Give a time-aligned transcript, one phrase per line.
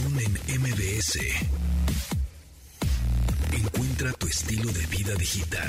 [0.00, 1.18] Pontón en MBS.
[3.52, 5.68] Encuentra tu estilo de vida digital.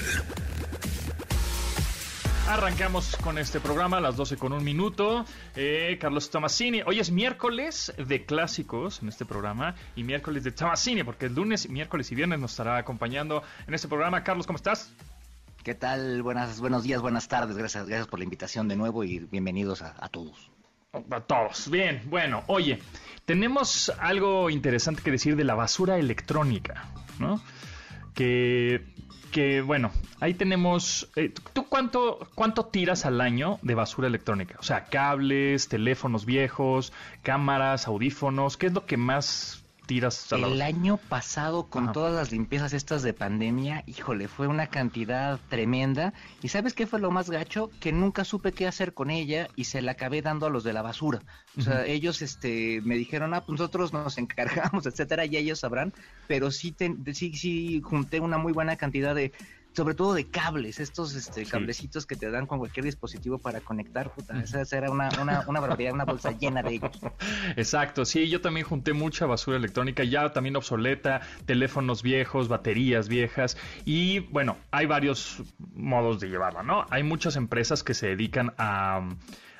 [2.48, 5.25] Arrancamos con este programa a las 12 con un minuto.
[5.56, 6.82] Eh, Carlos Tomasini.
[6.86, 11.70] Hoy es miércoles de clásicos en este programa y miércoles de Tomasini, porque el lunes,
[11.70, 14.23] miércoles y viernes nos estará acompañando en este programa.
[14.23, 14.91] Carlos, ¿cómo estás?
[15.63, 16.21] ¿Qué tal?
[16.21, 17.57] Buenas, buenos días, buenas tardes.
[17.57, 20.52] Gracias, gracias por la invitación de nuevo y bienvenidos a, a todos.
[20.94, 21.71] A todos.
[21.71, 22.80] Bien, bueno, oye,
[23.26, 26.86] tenemos algo interesante que decir de la basura electrónica,
[27.17, 27.41] ¿no?
[28.14, 28.84] Que,
[29.31, 31.09] que bueno, ahí tenemos...
[31.16, 34.58] eh, ¿Tú cuánto, cuánto tiras al año de basura electrónica?
[34.59, 36.92] O sea, cables, teléfonos viejos,
[37.23, 39.61] cámaras, audífonos, ¿qué es lo que más
[39.91, 41.91] tiras El año pasado, con Ajá.
[41.91, 46.14] todas las limpiezas estas de pandemia, híjole, fue una cantidad tremenda.
[46.41, 47.70] ¿Y sabes qué fue lo más gacho?
[47.81, 50.72] Que nunca supe qué hacer con ella y se la acabé dando a los de
[50.72, 51.22] la basura.
[51.58, 54.17] O sea, ellos este, me dijeron, ah, pues nosotros nos
[54.72, 55.92] encargamos, etcétera, y ellos sabrán.
[56.26, 59.34] Pero sí, ten- sí, sí junté una muy buena cantidad de
[59.73, 61.52] sobre todo de cables, estos este, Sí.
[61.52, 65.44] cablecitos que te dan con cualquier dispositivo para conectar, puta, esa, esa era una, una,
[65.47, 67.00] una barbaridad, una bolsa llena de ellos.
[67.55, 73.58] Exacto, sí, yo también junté mucha basura electrónica, ya también obsoleta, teléfonos viejos, baterías viejas
[73.86, 75.41] y bueno, hay varios
[75.73, 76.85] modos de llevarla, ¿no?
[76.89, 79.08] Hay muchas empresas que se dedican a,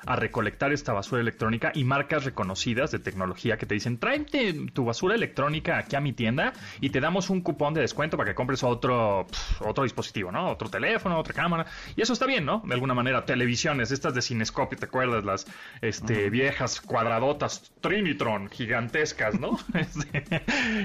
[0.06, 4.84] a recolectar esta basura electrónica y marcas reconocidas de tecnología que te dicen, tráete tu
[4.84, 8.34] basura electrónica aquí a mi tienda y te damos un cupón de descuento para que
[8.34, 9.26] compres otro,
[9.60, 10.50] otro dispositivo, ¿no?
[10.50, 11.66] Otro teléfono, otra cámara.
[11.96, 12.62] Y eso está bien, ¿no?
[12.66, 15.24] De alguna manera, televisiones, estas de Cinescopio, ¿te acuerdas?
[15.24, 15.46] Las
[15.80, 19.58] este, viejas cuadradotas Trinitron gigantescas, ¿no?
[19.74, 20.24] Este,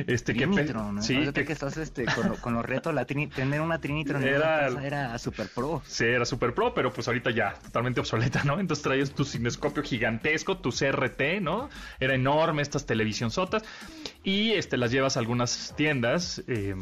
[0.07, 1.01] este que Trinitron, ¿no?
[1.01, 3.79] sí, Ahorita que- que estás este, con, lo- con los retos, la trini- tener una
[3.79, 5.81] Trinitron Era- era super pro.
[5.85, 8.59] Sí, era super pro, pero pues ahorita ya totalmente obsoleta, ¿no?
[8.59, 11.69] Entonces tu cinescopio gigantesco, tu CRT, ¿no?
[11.99, 13.63] Era enorme estas televisión sotas
[14.23, 16.43] y este las llevas a algunas tiendas.
[16.47, 16.75] eh,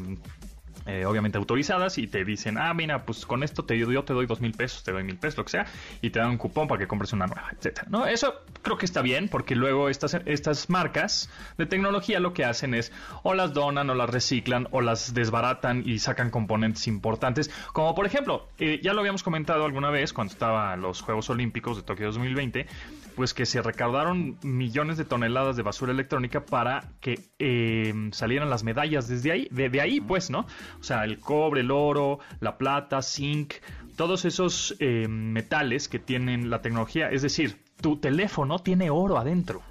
[0.85, 4.25] eh, obviamente autorizadas y te dicen, ah, mira, pues con esto te, yo te doy
[4.25, 5.65] dos mil pesos, te doy mil pesos, lo que sea,
[6.01, 7.87] y te dan un cupón para que compres una nueva, etcétera.
[7.89, 8.05] ¿no?
[8.05, 12.73] Eso creo que está bien, porque luego estas, estas marcas de tecnología lo que hacen
[12.73, 12.91] es
[13.23, 18.05] o las donan, o las reciclan, o las desbaratan y sacan componentes importantes, como por
[18.05, 22.07] ejemplo, eh, ya lo habíamos comentado alguna vez cuando estaban los Juegos Olímpicos de Tokio
[22.07, 22.67] 2020,
[23.15, 28.63] pues que se recaudaron millones de toneladas de basura electrónica para que eh, salieran las
[28.63, 30.45] medallas desde ahí, de, de ahí pues, ¿no?
[30.79, 33.55] O sea, el cobre, el oro, la plata, zinc,
[33.95, 39.61] todos esos eh, metales que tienen la tecnología, es decir, tu teléfono tiene oro adentro.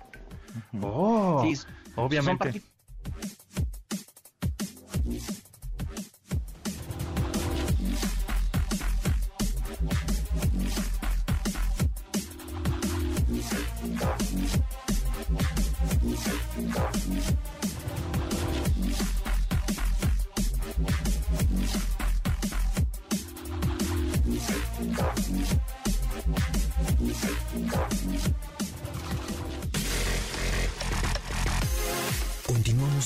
[0.80, 1.60] Oh, Sí,
[1.96, 2.62] obviamente.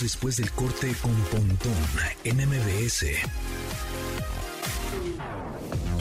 [0.01, 1.75] Después del corte con Pontón
[2.25, 3.07] en MBS.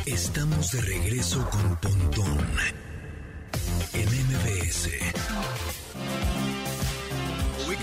[0.05, 2.47] Estamos de regreso con Pontón
[3.93, 4.89] en MBS.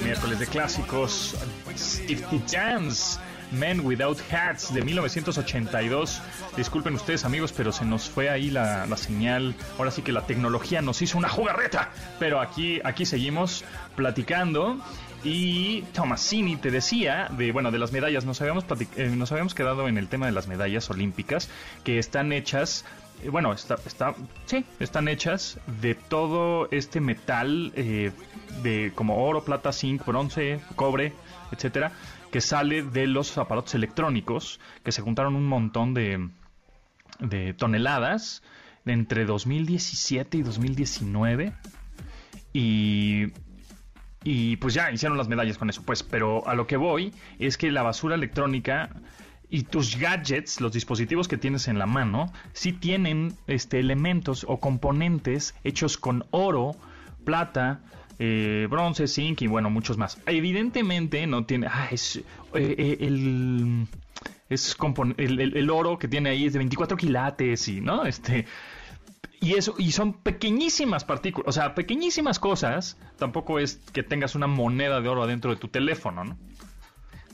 [0.03, 1.35] Miércoles de clásicos,
[1.77, 3.19] Steve Jams,
[3.53, 6.23] Men Without Hats de 1982.
[6.57, 9.55] Disculpen ustedes amigos, pero se nos fue ahí la, la señal.
[9.79, 11.91] Ahora sí que la tecnología nos hizo una jugarreta.
[12.19, 13.65] Pero aquí, aquí seguimos
[13.97, 14.79] platicando.
[15.25, 18.27] Y Tomasini te decía de bueno de las medallas.
[18.27, 18.65] Nos habíamos
[18.97, 21.49] eh, nos habíamos quedado en el tema de las medallas olímpicas
[21.83, 22.85] que están hechas
[23.23, 28.13] eh, bueno, está, está, sí, están hechas de todo este metal eh,
[28.63, 31.13] de como oro, plata, zinc, bronce, cobre,
[31.51, 31.93] etcétera,
[32.35, 36.31] que sale de los aparatos electrónicos que se juntaron un montón de,
[37.21, 38.43] de toneladas
[38.85, 41.53] entre 2017 y 2019
[42.53, 43.27] y
[44.25, 47.57] y pues ya hicieron las medallas con eso, pues, pero a lo que voy es
[47.57, 48.91] que la basura electrónica
[49.49, 54.59] y tus gadgets, los dispositivos que tienes en la mano, sí tienen este elementos o
[54.59, 56.75] componentes hechos con oro,
[57.25, 57.81] plata,
[58.19, 60.21] eh, bronce, zinc y bueno, muchos más.
[60.27, 62.23] Evidentemente no tiene, ah, es eh,
[62.55, 63.87] eh, el
[64.49, 64.77] es
[65.17, 68.47] el oro que tiene ahí es de 24 quilates y no, este
[69.45, 72.97] y eso, y son pequeñísimas partículas, o sea, pequeñísimas cosas.
[73.19, 76.39] Tampoco es que tengas una moneda de oro adentro de tu teléfono, ¿no?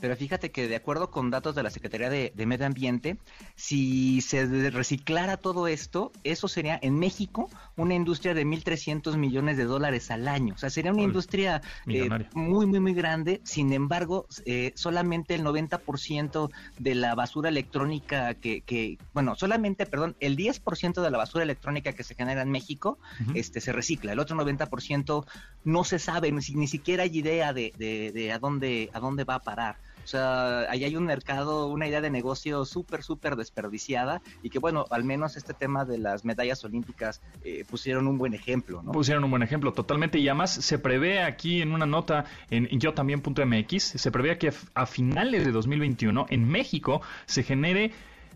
[0.01, 3.17] Pero fíjate que de acuerdo con datos de la Secretaría de, Medio Ambiente,
[3.55, 9.65] si se reciclara todo esto, eso sería en México una industria de 1.300 millones de
[9.65, 10.55] dólares al año.
[10.55, 13.41] O sea, sería una industria eh, muy, muy, muy grande.
[13.43, 16.49] Sin embargo, eh, solamente el 90%
[16.79, 21.93] de la basura electrónica que, que, bueno, solamente, perdón, el 10% de la basura electrónica
[21.93, 22.97] que se genera en México
[23.35, 24.13] este, se recicla.
[24.13, 25.25] El otro 90%
[25.63, 29.23] no se sabe, ni, ni siquiera hay idea de, de, de a, dónde, a dónde
[29.23, 29.77] va a parar.
[30.11, 34.59] O sea, ahí hay un mercado, una idea de negocio súper, súper desperdiciada y que
[34.59, 38.91] bueno, al menos este tema de las medallas olímpicas eh, pusieron un buen ejemplo, ¿no?
[38.91, 40.19] Pusieron un buen ejemplo, totalmente.
[40.19, 44.85] Y además se prevé aquí en una nota en yo también.mx, se prevé que a
[44.85, 47.93] finales de 2021 en México se genere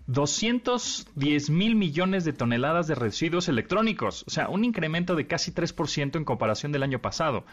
[0.07, 6.16] 210 mil millones de toneladas de residuos electrónicos, o sea, un incremento de casi 3%
[6.16, 7.46] en comparación del año pasado.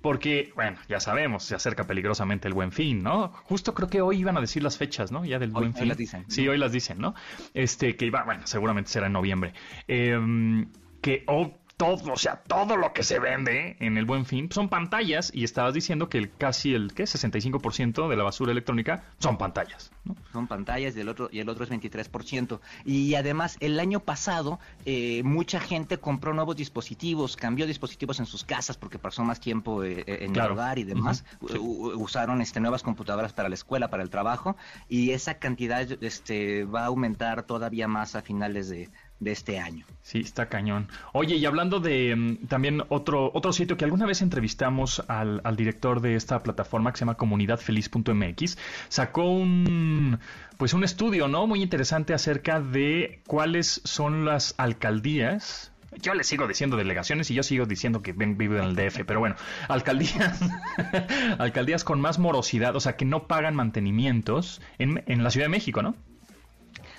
[0.00, 3.32] Porque, bueno, ya sabemos, se acerca peligrosamente el buen fin, ¿no?
[3.44, 5.24] Justo creo que hoy iban a decir las fechas, ¿no?
[5.24, 5.82] Ya del buen fin.
[5.82, 6.24] Hoy las dicen.
[6.28, 7.14] Sí, hoy las dicen, ¿no?
[7.54, 9.54] Este, que iba, bueno, seguramente será en noviembre.
[9.88, 10.66] Eh,
[11.00, 11.24] que
[11.78, 15.44] todo, o sea, todo lo que se vende en el Buen Fin son pantallas y
[15.44, 17.04] estabas diciendo que el casi el ¿qué?
[17.04, 20.16] 65% de la basura electrónica son pantallas, ¿no?
[20.32, 22.58] Son pantallas y el otro y el otro es 23%.
[22.84, 28.42] Y además el año pasado eh, mucha gente compró nuevos dispositivos, cambió dispositivos en sus
[28.42, 31.24] casas porque pasó más tiempo eh, eh, en el hogar y demás.
[31.40, 34.56] Usaron este nuevas computadoras para la escuela, para el trabajo
[34.88, 39.84] y esa cantidad este va a aumentar todavía más a finales de de este año.
[40.02, 40.88] Sí, está cañón.
[41.12, 45.56] Oye, y hablando de mm, también otro, otro sitio que alguna vez entrevistamos al, al
[45.56, 50.18] director de esta plataforma que se llama comunidadfeliz.mx, sacó un
[50.56, 51.46] pues un estudio, ¿no?
[51.46, 57.42] Muy interesante acerca de cuáles son las alcaldías yo le sigo diciendo delegaciones y yo
[57.42, 59.36] sigo diciendo que vivo en el DF, pero bueno,
[59.68, 60.40] alcaldías,
[61.38, 65.50] alcaldías con más morosidad, o sea, que no pagan mantenimientos en, en la Ciudad de
[65.50, 65.94] México, ¿no?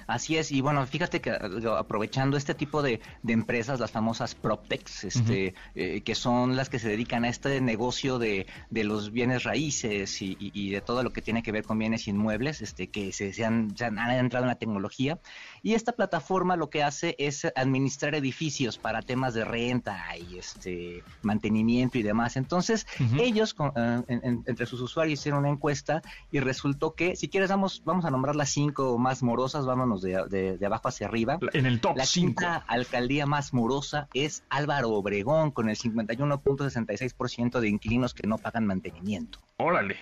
[0.09, 5.53] Así es, y bueno, fíjate que aprovechando este tipo de, empresas, las famosas PropTechs, este,
[5.75, 10.71] eh, que son las que se dedican a este negocio de, los bienes raíces y,
[10.71, 14.11] de todo lo que tiene que ver con bienes inmuebles, este, que se, han, han,
[14.11, 15.19] entrado en la tecnología.
[15.61, 21.03] Y esta plataforma lo que hace es administrar edificios para temas de renta y este
[21.21, 22.37] mantenimiento y demás.
[22.37, 22.87] Entonces,
[23.19, 26.01] ellos, eh, entre sus usuarios, hicieron una encuesta
[26.31, 30.57] y resultó que, si quieres, vamos, vamos a nombrar las cinco más morosas, vámonos de,
[30.65, 31.39] abajo hacia arriba.
[31.53, 37.69] En el top La quinta alcaldía más morosa es Álvaro Obregón, con el 51.66% de
[37.69, 39.39] inquilinos que no pagan mantenimiento.
[39.57, 39.97] Órale,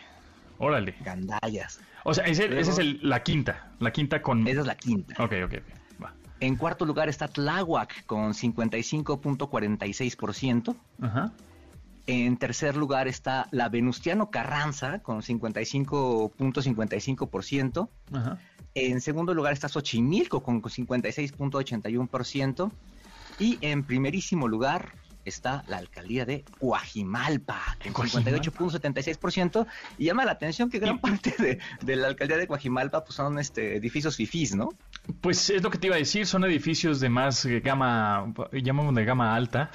[0.58, 0.96] órale.
[1.02, 1.80] Gandallas.
[2.04, 4.48] O sea, esa es la quinta, la quinta con...
[4.48, 5.16] Esa es la quinta.
[5.22, 5.56] Ok, ok,
[6.04, 6.14] Va.
[6.40, 10.76] En cuarto lugar está Tláhuac con 55.46%.
[11.02, 11.34] Ajá.
[12.06, 17.90] En tercer lugar está la Venustiano Carranza con 55.55%.
[18.14, 18.40] Ajá.
[18.76, 22.72] En segundo lugar está Xochimilco con 56.81%.
[23.40, 24.94] Y en primerísimo lugar
[25.30, 29.68] está la alcaldía de Guajimalpa, con 58.76%.
[29.98, 33.40] Y llama la atención que gran parte de, de, la alcaldía de Guajimalpa pues, son
[33.40, 34.70] este, edificios fifís, ¿no?
[35.22, 39.06] Pues es lo que te iba a decir, son edificios de más gama, llamamos de
[39.06, 39.72] gama alta.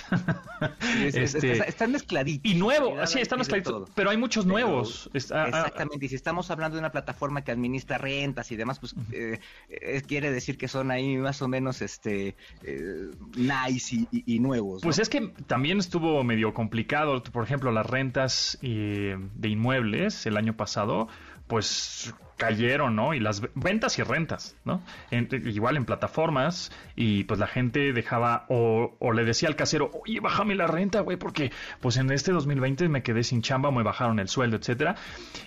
[0.93, 2.51] este, están mezcladitos.
[2.51, 5.11] Y nuevos, sí, están mezcladitos, pero hay muchos nuevos.
[5.31, 8.79] Ah, ah, exactamente, y si estamos hablando de una plataforma que administra rentas y demás,
[8.79, 14.39] pues eh, eh, quiere decir que son ahí más o menos este eh, nice y,
[14.39, 14.83] nuevos.
[14.83, 20.57] Pues es que también estuvo medio complicado, por ejemplo, las rentas de inmuebles el año
[20.57, 21.09] pasado,
[21.47, 23.15] pues cayeron, ¿no?
[23.15, 24.83] Y las ventas y rentas, ¿no?
[25.11, 30.55] igual en plataformas y pues la gente dejaba o, le decía al casero, oye, bájame
[30.55, 34.29] la renta, güey, porque pues en este 2020 me quedé sin chamba, me bajaron el
[34.29, 34.97] sueldo, etcétera.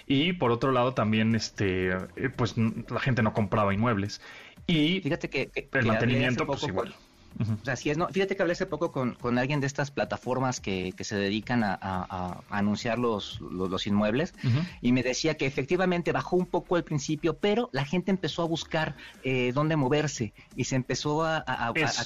[0.08, 4.22] Y por otro lado también, este, eh, pues la gente no compraba inmuebles.
[4.68, 6.96] Y Fíjate que, el mantenimiento, pues igual.
[7.40, 8.08] O sea, es, ¿no?
[8.08, 11.64] Fíjate que hablé hace poco con, con alguien de estas plataformas que, que se dedican
[11.64, 14.34] a, anunciar los, los, inmuebles
[14.82, 18.46] y me decía que efectivamente bajó un poco al principio, pero la gente empezó a
[18.46, 21.44] buscar eh, dónde moverse y se empezó a,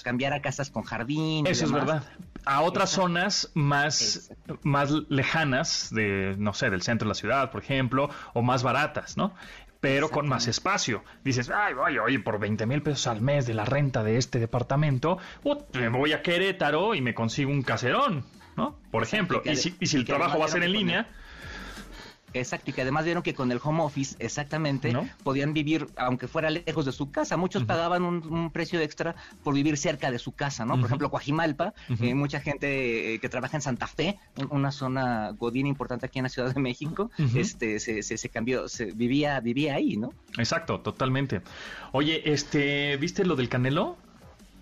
[0.03, 1.45] cambiar a casas con jardín.
[1.45, 2.03] Eso es verdad.
[2.45, 4.31] A otras zonas más,
[4.63, 9.17] más lejanas de, no sé, del centro de la ciudad, por ejemplo, o más baratas,
[9.17, 9.33] ¿no?
[9.79, 11.03] Pero con más espacio.
[11.23, 14.39] Dices, ay, oye, oye, por 20 mil pesos al mes de la renta de este
[14.39, 15.17] departamento,
[15.73, 18.25] me voy a Querétaro y me consigo un caserón,
[18.57, 18.77] ¿no?
[18.91, 21.07] Por ejemplo, y, si, el trabajo va a ser en línea,
[22.33, 24.93] Exacto, y que además vieron que con el home office, exactamente,
[25.23, 27.37] podían vivir, aunque fuera lejos de su casa.
[27.37, 30.75] Muchos pagaban un, precio extra por vivir cerca de su casa, ¿no?
[30.75, 34.17] Por ejemplo, Coajimalpa, eh, mucha gente eh, que trabaja en Santa Fe,
[34.49, 38.85] una zona godín importante aquí en la Ciudad de México, este, se, se, cambió, se
[38.85, 40.13] vivía, vivía ahí, ¿no?
[40.37, 41.41] Exacto, totalmente.
[41.91, 43.97] Oye, este, ¿viste lo del Canelo?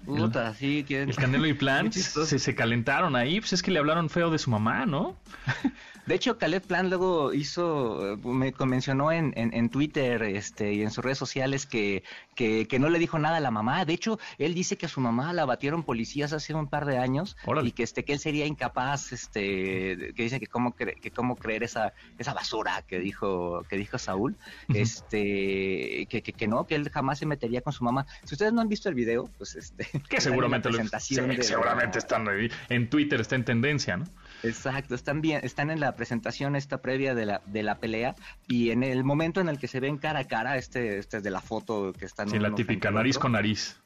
[0.05, 4.09] Puta, sí, El Canelo y Plant se, se, calentaron ahí, pues es que le hablaron
[4.09, 5.17] feo de su mamá, ¿no?
[6.07, 11.03] De hecho, Caleb Plan luego hizo, me mencionó en, en, Twitter este, y en sus
[11.03, 12.01] redes sociales que,
[12.33, 13.83] que, no le dijo nada a la mamá.
[13.83, 16.97] De hecho, él dice que a su mamá la batieron policías hace un par de
[16.97, 21.35] años y que, este, que él sería incapaz, este, que dice que cómo, que cómo
[21.35, 24.37] creer esa, esa basura que dijo, que dijo Saúl,
[24.73, 28.05] este, que, que, no, que él jamás se metería con su mamá.
[28.23, 29.85] Si ustedes no han visto el video, pues este...
[30.07, 30.79] Que seguramente, lo,
[31.41, 32.27] seguramente están
[32.69, 34.05] en Twitter, está en tendencia, ¿no?
[34.43, 38.15] Exacto, están bien, están en la presentación esta previa de la, de la pelea
[38.47, 41.23] y en el momento en el que se ven cara a cara, este, este es
[41.23, 42.29] de la foto que están...
[42.29, 43.79] Sí, la típica, nariz con nariz.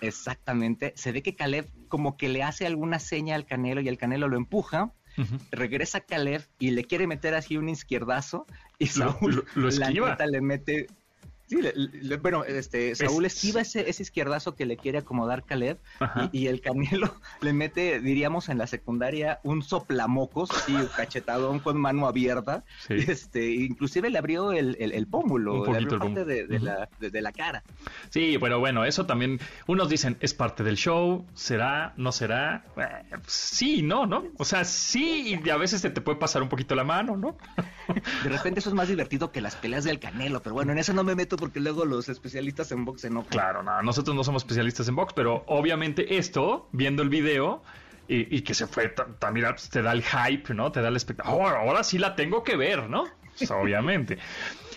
[0.00, 3.96] Exactamente, se ve que Caleb como que le hace alguna seña al Canelo y el
[3.96, 4.92] Canelo lo empuja,
[5.52, 8.46] regresa Caleb y le quiere meter así un izquierdazo
[8.78, 10.16] y Saúl lo, esquiva.
[10.26, 10.88] le mete
[11.46, 11.58] Sí,
[12.22, 15.78] bueno, este, Saúl esquiva ese, ese, izquierdazo que le quiere acomodar Caleb
[16.32, 22.06] y, el Canelo le mete, diríamos en la secundaria, un soplamocos, así cachetadón con mano
[22.06, 22.64] abierta.
[22.88, 27.62] Este, inclusive le abrió el, el, pómulo, le abrió parte de, la, de, la cara.
[28.08, 32.64] Sí, pero bueno, eso también, unos dicen, es parte del show, será, no será.
[32.76, 34.24] Eh, sí, no, ¿no?
[34.38, 37.36] O sea, sí, y a veces se te puede pasar un poquito la mano, ¿no?
[38.24, 40.94] De repente eso es más divertido que las peleas del Canelo, pero bueno, en eso
[40.94, 43.28] no me meto porque luego los especialistas en box se enojan.
[43.28, 47.62] Claro, no, nosotros no somos especialistas en box, pero obviamente esto, viendo el video,
[48.08, 50.72] y, que se fue también pues, te da el hype, ¿no?
[50.72, 51.48] Te da el espectáculo.
[51.48, 53.04] Ahora sí la tengo que ver, ¿no?
[53.36, 54.16] Pues, obviamente.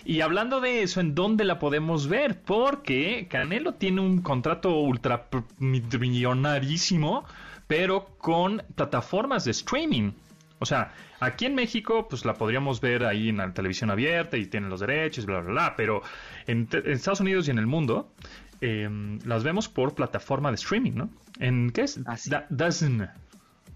[0.04, 2.38] Y hablando de eso, ¿en dónde la podemos ver?
[2.42, 7.24] Porque Canelo tiene un contrato ultra millonarísimo,
[7.66, 10.12] pero con plataformas de streaming.
[10.58, 14.46] O sea, aquí en México, pues la podríamos ver ahí en la televisión abierta y
[14.46, 15.74] tienen los derechos, bla, bla, bla.
[15.76, 16.02] Pero
[16.46, 18.12] en, Estados Unidos y en el mundo,
[18.60, 21.10] em, las vemos por plataforma de streaming, ¿no?
[21.38, 22.00] ¿En qué es?
[22.06, 22.16] Ah,
[22.50, 23.08] Dozen.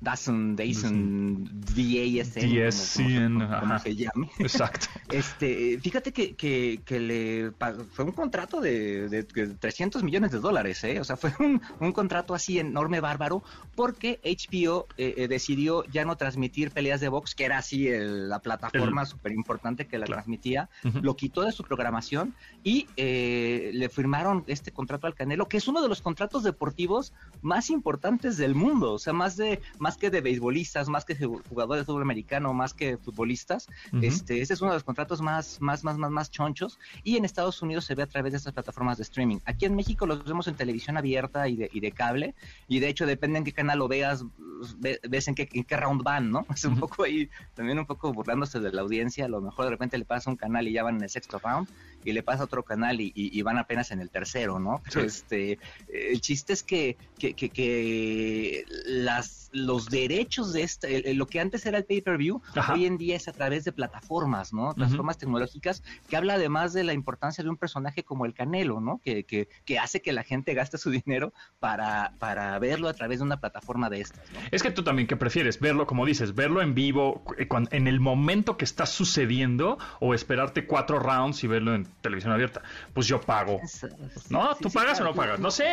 [0.02, 4.30] Dazen, Dazen, DASN, como, se llame.
[4.40, 4.88] Exacto.
[5.10, 7.52] este, fíjate que, que, que le
[7.92, 10.98] fue un contrato de, de, 300 millones de dólares, ¿eh?
[10.98, 13.44] O sea, fue un, un contrato así enorme, bárbaro,
[13.76, 18.40] porque HBO eh, eh, decidió ya no transmitir peleas de box, que era así la
[18.40, 24.44] plataforma súper importante que la transmitía, lo quitó de su programación y eh, le firmaron
[24.48, 28.94] este contrato al Canelo, que es uno de los contratos deportivos más importantes del mundo,
[28.94, 32.74] o sea, más de más que de beisbolistas, más que jugadores de fútbol americano, más
[32.74, 33.68] que futbolistas.
[34.00, 37.24] Este, este es uno de los contratos más, más, más, más, más chonchos y en
[37.24, 39.38] Estados Unidos se ve a través de estas plataformas de streaming.
[39.44, 42.34] Aquí en México los vemos en televisión abierta y de, y de cable
[42.68, 44.24] y de hecho depende en qué canal lo veas,
[44.78, 46.46] ves en qué, en qué round van, ¿no?
[46.54, 49.70] Es un poco ahí, también un poco burlándose de la audiencia, a lo mejor de
[49.72, 51.68] repente le pasa un canal y ya van en el sexto round
[52.04, 54.82] y le pasa a otro canal y, van apenas en el tercero, ¿no?
[54.94, 55.58] este,
[55.88, 61.78] el chiste es que, que, que, las, los derechos de este, lo que antes era
[61.78, 62.40] el pay-per-view,
[62.72, 64.74] hoy en día es a través de plataformas, ¿no?
[64.74, 69.00] Plataformas tecnológicas, que habla además de la importancia de un personaje como el Canelo, ¿no?
[69.02, 73.18] Que, que, que hace que la gente gaste su dinero para, para verlo a través
[73.18, 74.38] de una plataforma de estas, ¿no?
[74.50, 75.60] Es que tú también, ¿qué prefieres?
[75.60, 80.66] Verlo, como dices, verlo en vivo, eh, en el momento que está sucediendo, o esperarte
[80.66, 82.62] cuatro rounds y verlo en televisión abierta.
[82.92, 83.60] Pues yo pago.
[84.30, 84.54] ¿No?
[84.56, 85.40] ¿Tú pagas o no pagas?
[85.40, 85.64] No sé,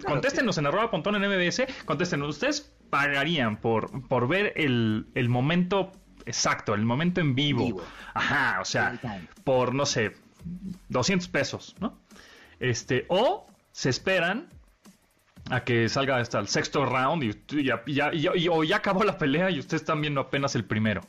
[0.06, 2.28] contéstenos en arroba pontón en MBS, contéstenos.
[2.28, 5.92] ¿Ustedes pagarían por, por ver el, el momento
[6.26, 7.82] exacto, el momento en vivo?
[8.14, 8.98] Ajá, o sea,
[9.44, 10.12] por, no sé,
[10.88, 11.98] 200 pesos, ¿no?
[12.60, 14.48] Este, o se esperan
[15.50, 18.12] a que salga hasta el sexto round y, ya, ya,
[18.50, 21.00] o ya acabó la pelea y ustedes están viendo apenas el primero.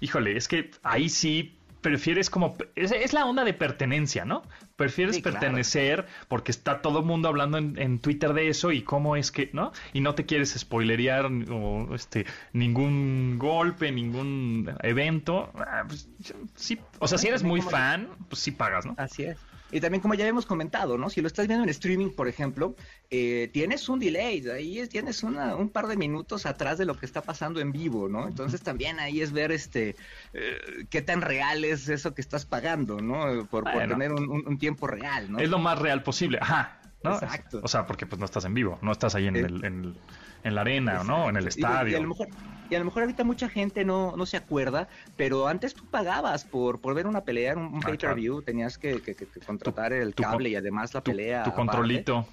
[0.00, 2.56] Híjole, es que ahí sí prefieres como...
[2.74, 4.42] Es, la onda de pertenencia, ¿no?
[4.76, 9.30] Prefieres pertenecer porque está todo el mundo hablando en, Twitter de eso y cómo es
[9.30, 9.72] que, ¿no?
[9.92, 15.50] Y no te quieres spoilerear o este ningún golpe, ningún evento.
[15.54, 16.08] Ah, pues,
[16.54, 18.94] sí, o sea, si eres muy fan, pues sí pagas, ¿no?
[18.96, 19.36] Así es.
[19.72, 21.08] Y también, como ya hemos comentado, ¿no?
[21.08, 22.76] Si lo estás viendo en streaming, por ejemplo,
[23.10, 27.22] eh, tienes un delay, ahí tienes un par de minutos atrás de lo que está
[27.22, 28.28] pasando en vivo, ¿no?
[28.28, 29.96] Entonces también ahí es ver este
[30.34, 33.46] eh, qué tan real es eso que estás pagando, ¿no?
[33.46, 35.38] Por, tener un, tiempo real, ¿no?
[35.38, 36.78] Es lo más real posible, ajá.
[37.02, 37.14] ¿no?
[37.14, 37.60] Exacto.
[37.62, 39.96] O sea, porque pues no estás en vivo, no estás ahí en, eh, el,
[40.44, 41.30] en, la arena, ¿no?
[41.30, 41.92] En el estadio.
[41.92, 42.28] Y, a lo mejor
[42.72, 46.46] Y a lo mejor ahorita mucha gente no, no se acuerda, pero antes tú pagabas
[46.46, 50.22] por, por ver una pelea, un, un pay-per-view, tenías que, que- que contratar el tu
[50.22, 51.44] cable y además la Tu, pelea.
[51.44, 52.26] tu controlito.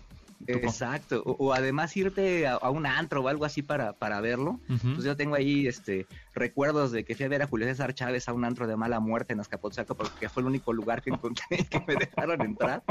[0.48, 4.62] Exacto, o, o además irte a, a un antro o algo así para, para verlo.
[4.96, 8.30] Pues yo tengo ahí este recuerdos de que fui a ver a Julio César Chávez
[8.30, 11.44] a un antro de mala muerte en Azcapotzalco porque fue el único lugar que encontré
[11.70, 12.82] que me dejaron entrar.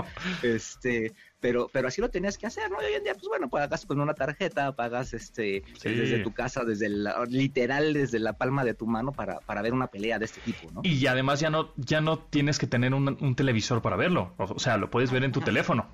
[0.43, 2.83] Este, pero, pero así lo tenías que hacer, ¿no?
[2.83, 5.89] Y hoy en día, pues bueno, pagas con una tarjeta, pagas este Sí.
[5.91, 9.73] desde tu casa, desde la, literal desde la palma de tu mano para, para ver
[9.73, 10.81] una pelea de este tipo, ¿no?
[10.85, 14.35] Y además ya no, ya no tienes que tener un, un televisor para verlo.
[14.39, 15.87] O, sea, lo puedes ver en tu teléfono.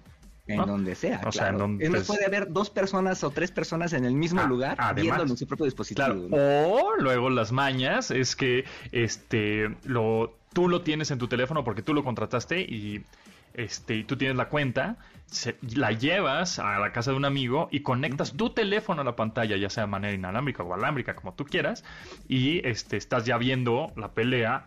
[0.47, 0.67] En ¿no?
[0.67, 1.23] donde sea.
[1.27, 4.05] O sea, en donde- Es más, pues- puede haber dos personas o tres personas en
[4.05, 5.03] el mismo Ah, lugar además.
[5.03, 6.05] viéndolo en su propio dispositivo.
[6.07, 6.21] Claro.
[6.29, 6.37] ¿no?
[6.37, 11.83] O luego las mañas es que este lo tú lo tienes en tu teléfono porque
[11.83, 13.03] tú lo contrataste y
[13.55, 14.97] este y tú tienes la cuenta,
[15.27, 19.17] se- la llevas a la casa de un amigo y conectas tu teléfono a la
[19.17, 21.85] pantalla, ya sea de manera inalámbrica o alámbrica, como tú quieras,
[22.29, 24.67] y este estás ya viendo la pelea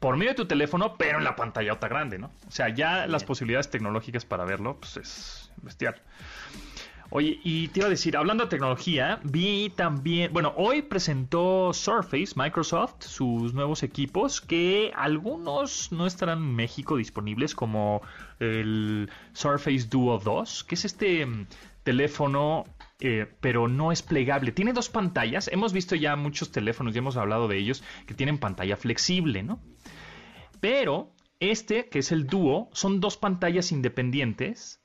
[0.00, 2.32] por medio de tu teléfono, pero en la pantalla otra grande, ¿no?
[2.48, 5.94] O sea, ya las posibilidades tecnológicas para verlo, pues es bestial.
[7.14, 12.32] Oye, y te iba a decir, hablando de tecnología, vi también, bueno, hoy presentó Surface,
[12.36, 18.00] Microsoft, sus nuevos equipos, que algunos no estarán en México disponibles, como
[18.38, 21.48] el Surface Duo 2, que es este mm,
[21.82, 22.64] teléfono,
[22.98, 24.50] eh, pero no es plegable.
[24.50, 28.38] Tiene dos pantallas, hemos visto ya muchos teléfonos, ya hemos hablado de ellos, que tienen
[28.38, 29.60] pantalla flexible, ¿no?
[30.60, 34.81] Pero este, que es el Duo, son dos pantallas independientes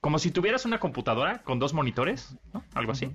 [0.00, 2.62] como si tuvieras una computadora con dos monitores, ¿no?
[2.74, 3.10] algo así.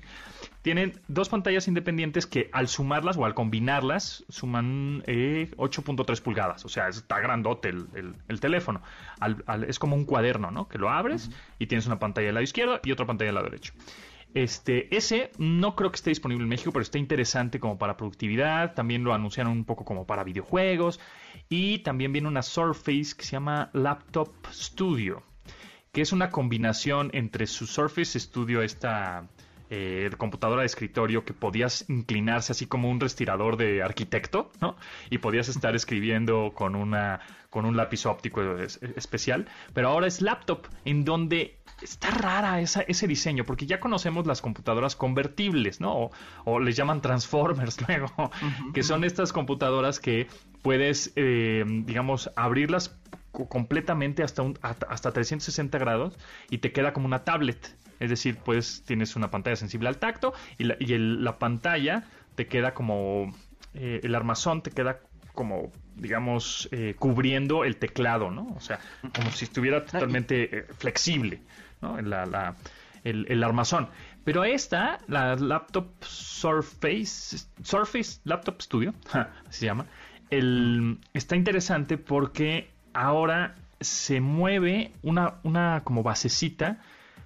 [0.61, 6.65] Tienen dos pantallas independientes que al sumarlas o al combinarlas suman eh, 8.3 pulgadas.
[6.65, 8.81] O sea, está grandote el, el- el teléfono.
[9.19, 10.67] Al- al- es como un cuaderno, ¿no?
[10.67, 13.47] Que lo abres y tienes una pantalla del lado izquierdo y otra pantalla del lado
[13.49, 13.73] derecho.
[14.33, 18.73] Este, ese no creo que esté disponible en México, pero está interesante como para productividad.
[18.73, 20.99] También lo anunciaron un poco como para videojuegos.
[21.49, 25.23] Y también viene una Surface que se llama Laptop Studio
[25.91, 29.27] que es una combinación entre su Surface Studio, esta
[29.69, 34.75] eh, computadora de escritorio que podías inclinarse así como un respirador de arquitecto, ¿no?
[35.09, 37.19] Y podías estar escribiendo con una
[37.49, 42.81] con un lápiz óptico es- especial, pero ahora es laptop, en donde está rara esa-
[42.83, 45.93] ese diseño, porque ya conocemos las computadoras convertibles, ¿no?
[45.93, 46.11] O,
[46.45, 48.31] o les llaman transformers luego,
[48.73, 50.27] que son estas computadoras que
[50.61, 52.97] puedes, eh, digamos, abrirlas
[53.31, 56.17] completamente hasta, un, hasta hasta 360 grados
[56.49, 57.75] y te queda como una tablet.
[57.99, 62.03] Es decir, pues tienes una pantalla sensible al tacto y la, y el- la pantalla
[62.35, 63.33] te queda como,
[63.73, 64.99] eh, el armazón te queda
[65.33, 68.47] como, digamos, eh, cubriendo el teclado, ¿no?
[68.55, 68.79] O sea,
[69.15, 71.41] como si estuviera totalmente eh, flexible,
[71.81, 72.01] ¿no?
[72.01, 72.55] La, la-
[73.03, 73.87] el, el armazón.
[74.23, 78.93] Pero esta, la laptop Surface, Surface Laptop Studio,
[79.47, 79.85] así se llama,
[80.29, 86.79] el, está interesante porque ahora se mueve una, una como basecita,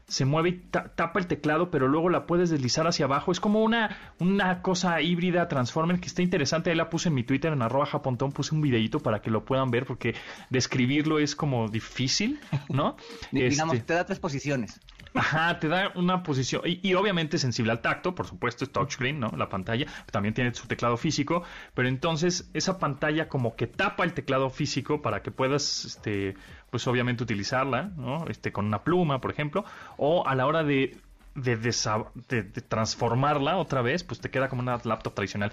[0.08, 3.32] se mueve y ta- tapa el teclado, pero luego la puedes deslizar hacia abajo.
[3.32, 6.70] Es como una, una cosa híbrida Transformer que está interesante.
[6.70, 9.44] Ahí la puse en mi Twitter, en arroba japontón, puse un videito para que lo
[9.46, 10.14] puedan ver, porque
[10.52, 12.96] describirlo es como difícil, ¿no?
[13.32, 14.80] Di- Digamos, Este- te da tres posiciones.
[15.18, 19.18] Ajá, te da una posición y, y obviamente sensible al tacto, por supuesto es touchscreen,
[19.18, 19.32] ¿no?
[19.38, 21.42] La pantalla también tiene su teclado físico,
[21.74, 26.36] pero entonces esa pantalla como que tapa el teclado físico para que puedas, este,
[26.70, 28.28] pues obviamente utilizarla, ¿no?
[28.28, 29.64] Este, con una pluma, por ejemplo,
[29.98, 30.98] o a la hora de
[31.36, 35.52] de, de- de transformarla otra vez, pues te queda como una laptop tradicional.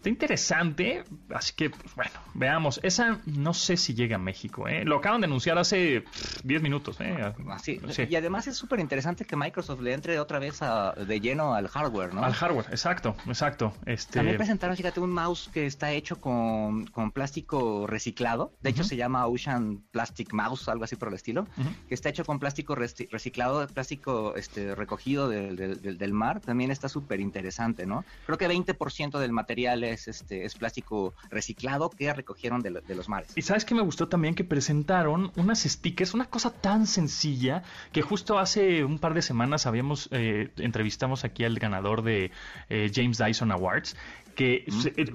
[0.00, 2.80] Está interesante, así que, bueno, veamos.
[2.82, 4.82] Esa no sé si llega a México, ¿eh?
[4.86, 7.34] Lo acaban de anunciar hace pff, 10 minutos, ¿eh?
[7.50, 7.78] Así.
[7.90, 8.04] Sí.
[8.08, 11.68] Y además es súper interesante que Microsoft le entre otra vez a- de lleno al
[11.68, 12.24] hardware, ¿no?
[12.24, 13.74] Al hardware, exacto, exacto.
[13.84, 18.54] Este, También presentaron, fíjate, un mouse que está hecho con, con plástico reciclado.
[18.62, 21.46] De hecho, se llama Ocean Plastic Mouse, algo así por el estilo.
[21.88, 26.40] Que está hecho con plástico reci- reciclado, plástico este, recogido del, del- del- del mar.
[26.40, 28.02] También está súper interesante, ¿no?
[28.24, 32.94] Creo que 20% del material es, este, es plástico reciclado que recogieron de, lo- de
[32.94, 33.32] los mares.
[33.36, 38.02] Y sabes que me gustó también que presentaron unas stickers, una cosa tan sencilla que
[38.02, 42.30] justo hace un par de semanas habíamos eh, entrevistamos aquí al ganador de
[42.68, 43.96] eh, James Dyson Awards
[44.34, 45.12] que se- eh,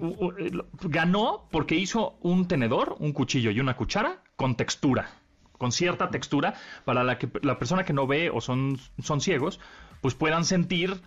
[0.84, 5.10] ganó porque hizo un tenedor, un cuchillo y una cuchara con textura,
[5.58, 9.60] con cierta textura para la que la persona que no ve o son son ciegos
[10.02, 11.02] pues puedan sentir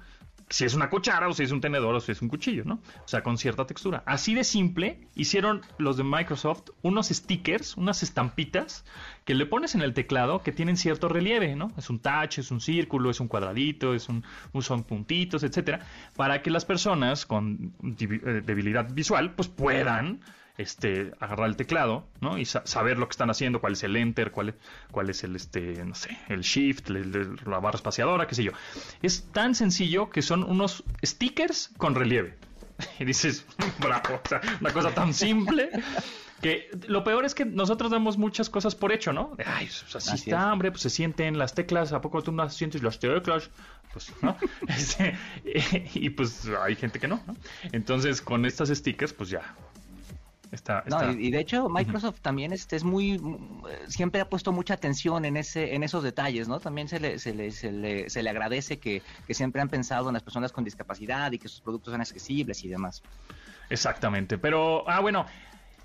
[0.50, 2.74] si es una cuchara o si es un tenedor o si es un cuchillo, ¿no?
[3.04, 4.02] O sea, con cierta textura.
[4.06, 8.84] Así de simple, hicieron los de Microsoft unos stickers, unas estampitas
[9.24, 11.72] que le pones en el teclado que tienen cierto relieve, ¿no?
[11.76, 14.24] Es un touch, es un círculo, es un cuadradito, es un,
[14.60, 15.80] son puntitos, etcétera,
[16.16, 20.20] para que las personas con eh, debilidad visual pues puedan
[20.58, 22.36] este, agarrar el teclado, ¿no?
[22.36, 24.54] Y saber lo que están haciendo, cuál es el enter, cuál es,
[24.90, 28.52] cuál es el, este, no sé, el shift, la barra espaciadora, qué sé yo.
[29.00, 32.36] Es tan sencillo que son unos stickers con relieve.
[32.98, 33.46] Y dices,
[33.80, 35.70] bravo, o sea, una cosa tan simple.
[36.40, 39.36] Que lo peor es que nosotros damos muchas cosas por hecho, ¿no?
[39.44, 42.82] Ay, pues así, está, hombre, pues se sienten las teclas, ¿a poco tú no sientes
[42.82, 43.50] las teclas?
[43.92, 44.36] Pues, ¿no?
[44.68, 45.18] Este,
[45.94, 47.36] y pues hay gente que no, ¿no?
[47.72, 49.56] Entonces, con estas stickers, pues ya,
[50.86, 53.20] no, y, de hecho Microsoft también este, es muy,
[53.86, 56.60] siempre ha puesto mucha atención en ese, en esos detalles, ¿no?
[56.60, 60.14] También se le, se le, se le, se le agradece que, siempre han pensado en
[60.14, 63.02] las personas con discapacidad y que sus productos sean accesibles y demás.
[63.70, 65.26] Exactamente, pero, ah, bueno,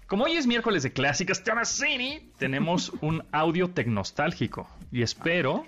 [0.08, 5.66] como hoy es miércoles de clásicas City, tenemos un audio tecnostálgico y espero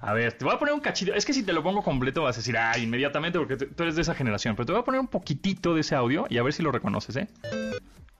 [0.00, 1.12] a ver, te voy a poner un cachito.
[1.14, 3.96] Es que si te lo pongo completo vas a decir, ah, inmediatamente porque tú eres
[3.96, 4.54] de esa generación.
[4.54, 6.70] Pero te voy a poner un poquitito de ese audio y a ver si lo
[6.70, 7.28] reconoces, ¿eh?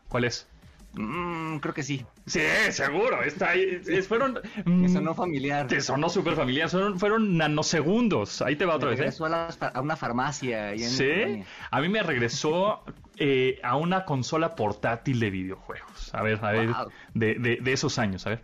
[0.09, 0.49] ¿Cuál es?
[0.95, 2.05] Mm, creo que sí.
[2.27, 3.23] Sí, seguro.
[3.23, 3.81] Está ahí.
[4.03, 4.41] fueron.
[4.65, 5.67] Mm, sonó familiar.
[5.67, 6.69] Te sonó súper familiar.
[6.69, 8.43] fueron nanosegundos.
[8.43, 9.01] Ahí te va otra vez.
[9.01, 9.25] ¿eh?
[9.61, 10.77] a, una farmacia.
[10.77, 11.45] sí.
[11.71, 12.83] A mí me regresó
[13.17, 16.15] eh, a una consola portátil de videojuegos.
[16.15, 16.71] A ver, a ver.
[17.15, 18.43] De, de, esos años, a ver.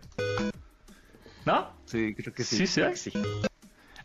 [1.45, 1.71] ¿No?
[1.85, 2.67] Sí, creo que sí.
[2.67, 3.11] Sí, sí.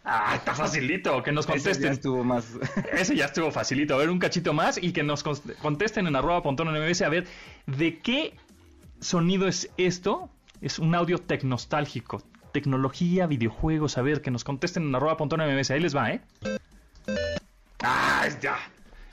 [0.05, 1.73] Ah, está facilito, que nos contesten.
[1.73, 2.47] Ese ya estuvo más.
[2.93, 3.95] Ese ya estuvo facilito.
[3.95, 7.03] A ver, un cachito más y que nos contesten en arroba MBS.
[7.03, 7.27] A ver,
[7.67, 8.35] ¿de qué
[9.01, 10.31] sonido es esto?
[10.61, 12.23] Es un audio tecnostálgico.
[12.53, 13.99] Tecnología, videojuegos.
[13.99, 15.71] A ver, que nos contesten en arroba MBS.
[15.71, 16.21] Ahí les va, ¿eh?
[17.83, 18.59] Ah, ya.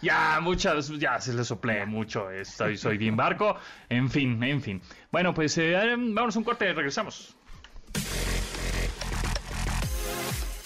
[0.01, 2.29] Ya, muchas, ya se les soplé mucho.
[2.29, 3.57] Estoy, soy bien barco.
[3.89, 4.81] En fin, en fin.
[5.11, 7.35] Bueno, pues eh, vámonos un corte, regresamos.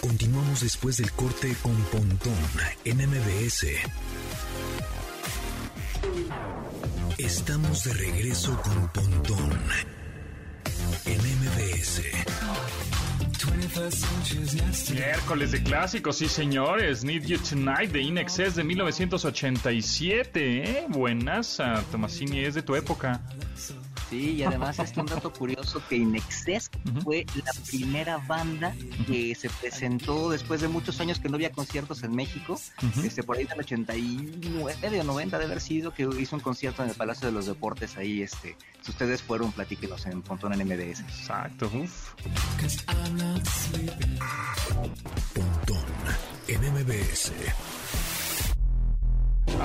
[0.02, 2.34] Continuamos después del corte con Pontón
[2.86, 3.68] en MBS.
[7.20, 9.60] Estamos de regreso con Pontón
[11.06, 12.02] en MBS.
[14.92, 17.04] Miércoles de clásicos, sí señores.
[17.04, 20.64] Need You Tonight de Inexcess de 1987.
[20.64, 20.86] ¿eh?
[20.90, 21.62] Buenas,
[21.92, 23.22] Tomasini, es de tu época.
[24.12, 26.70] Sí, y además es un dato curioso que Inexcess
[27.02, 28.76] fue la primera banda
[29.08, 32.60] que se presentó después de muchos años que no había conciertos en México.
[33.06, 36.90] este, por ahí del 89 o 90 de haber sido que hizo un concierto en
[36.90, 38.22] el Palacio de los Deportes ahí.
[38.22, 41.00] este Si ustedes fueron, platíquenos en Pontón en MDS.
[41.00, 41.72] Exacto.
[45.34, 45.86] Pontón
[46.50, 47.32] en MBS.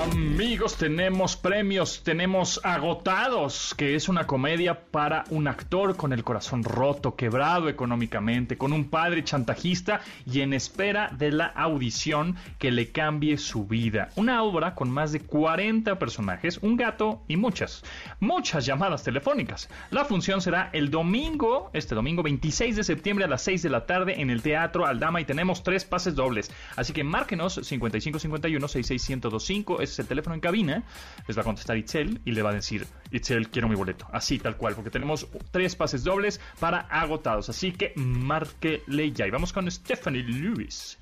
[0.02, 6.64] Amigos, tenemos premios, tenemos Agotados, que es una comedia para un actor con el corazón
[6.64, 12.92] roto, quebrado económicamente, con un padre chantajista y en espera de la audición que le
[12.92, 14.10] cambie su vida.
[14.16, 17.82] Una obra con más de 40 personajes, un gato y muchas,
[18.20, 19.70] muchas llamadas telefónicas.
[19.90, 23.86] La función será el domingo, este domingo 26 de septiembre a las 6 de la
[23.86, 26.50] tarde en el Teatro Aldama y tenemos tres pases dobles.
[26.76, 30.82] Así que márquenos 5551 66125 ese es el teléfono en cabina,
[31.26, 34.06] les va a contestar Itzel y le va a decir, Itzel, quiero mi boleto.
[34.12, 37.48] Así, tal cual, porque tenemos tres pases dobles para agotados.
[37.48, 39.26] Así que márquele ya.
[39.26, 40.98] Y vamos con Stephanie Lewis.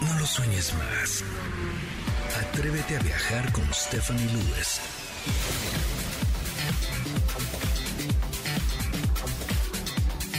[0.00, 1.24] No lo sueñes más.
[2.38, 4.80] Atrévete a viajar con Stephanie Lewis.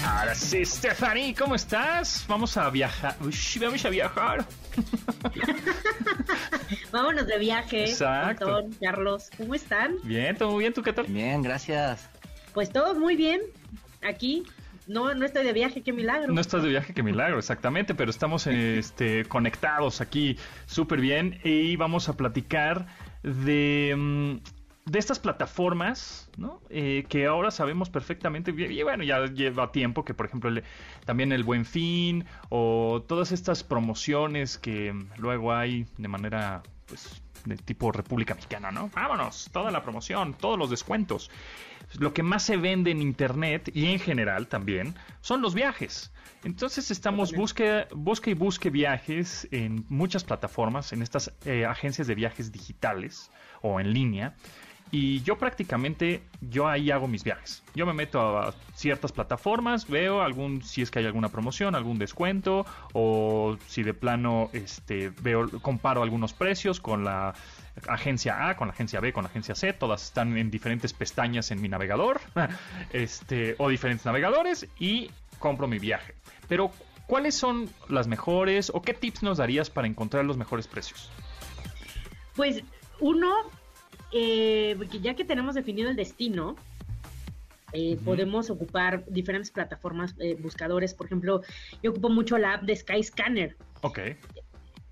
[0.04, 2.26] Ahora sí, Stephanie, ¿cómo estás?
[2.28, 3.16] Vamos a viajar.
[3.22, 4.46] Uy, vamos a viajar.
[6.92, 7.86] Vámonos de viaje.
[7.86, 8.68] Exacto.
[8.82, 9.96] Carlos, ¿cómo están?
[10.04, 10.74] Bien, todo muy bien.
[10.74, 11.06] ¿Tú qué tal?
[11.08, 12.10] Bien, gracias.
[12.54, 13.42] Pues todo muy bien.
[14.02, 14.44] Aquí
[14.88, 16.34] no, no estoy de viaje, qué milagro.
[16.34, 21.76] No estás de viaje, qué milagro, exactamente, pero estamos este, conectados aquí súper bien y
[21.76, 22.88] vamos a platicar
[23.24, 23.96] de...
[23.98, 26.62] Mm, de estas plataformas, ¿no?
[26.70, 30.52] Eh, que ahora sabemos perfectamente, y bueno, ya lleva tiempo que, por ejemplo,
[31.06, 37.58] también el Buen Fin o todas estas promociones que luego hay de manera, pues, de
[37.58, 38.90] tipo República Mexicana, ¿no?
[38.94, 41.30] Vámonos, toda la promoción, todos los descuentos.
[42.00, 46.12] Lo que más se vende en Internet y en general también son los viajes.
[46.44, 52.16] Entonces estamos busque, busque y busque viajes en muchas plataformas, en estas eh, agencias de
[52.16, 53.30] viajes digitales
[53.62, 54.36] o en línea
[54.92, 57.64] y yo prácticamente, yo ahí hago mis viajes.
[57.74, 61.98] Yo me meto a ciertas plataformas, veo algún, si es que hay alguna promoción, algún
[61.98, 67.34] descuento, o si de plano, este, veo, comparo algunos precios con la
[67.88, 71.52] agencia A, con la agencia B, con la agencia C, todas están en diferentes pestañas
[71.52, 72.20] en mi navegador,
[72.92, 76.16] este, o diferentes navegadores, y compro mi viaje.
[76.50, 76.72] Pero,
[77.08, 81.10] ¿cuáles son las mejores o qué tips nos darías para encontrar los mejores precios?
[82.36, 82.62] Pues
[83.00, 83.34] uno,
[84.12, 86.56] eh, ya que tenemos definido el destino,
[87.74, 90.94] eh, podemos ocupar diferentes plataformas, eh, buscadores.
[90.94, 91.42] Por ejemplo,
[91.82, 93.56] yo ocupo mucho la app de Skyscanner.
[93.82, 94.00] Ok.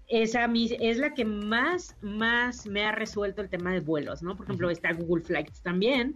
[0.08, 4.36] Esa es la que más, más me ha resuelto el tema de vuelos, ¿no?
[4.36, 6.16] Por ejemplo, está Google Flights también.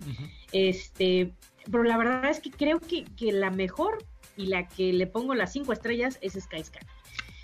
[0.51, 1.31] Este,
[1.69, 4.03] pero la verdad es que creo que, que, la mejor
[4.35, 6.89] y la que le pongo las cinco estrellas es Skyscanner.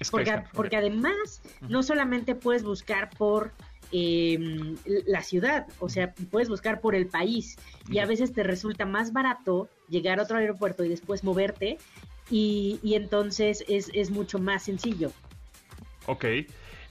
[0.10, 3.52] Porque, porque además, no solamente puedes buscar por
[3.92, 4.76] eh,
[5.08, 7.58] la ciudad, o sea, puedes buscar por el país
[7.90, 11.78] y a veces te resulta más barato llegar a otro aeropuerto y después moverte
[12.30, 15.12] y, y entonces es, es, mucho más sencillo.
[16.06, 16.26] Ok.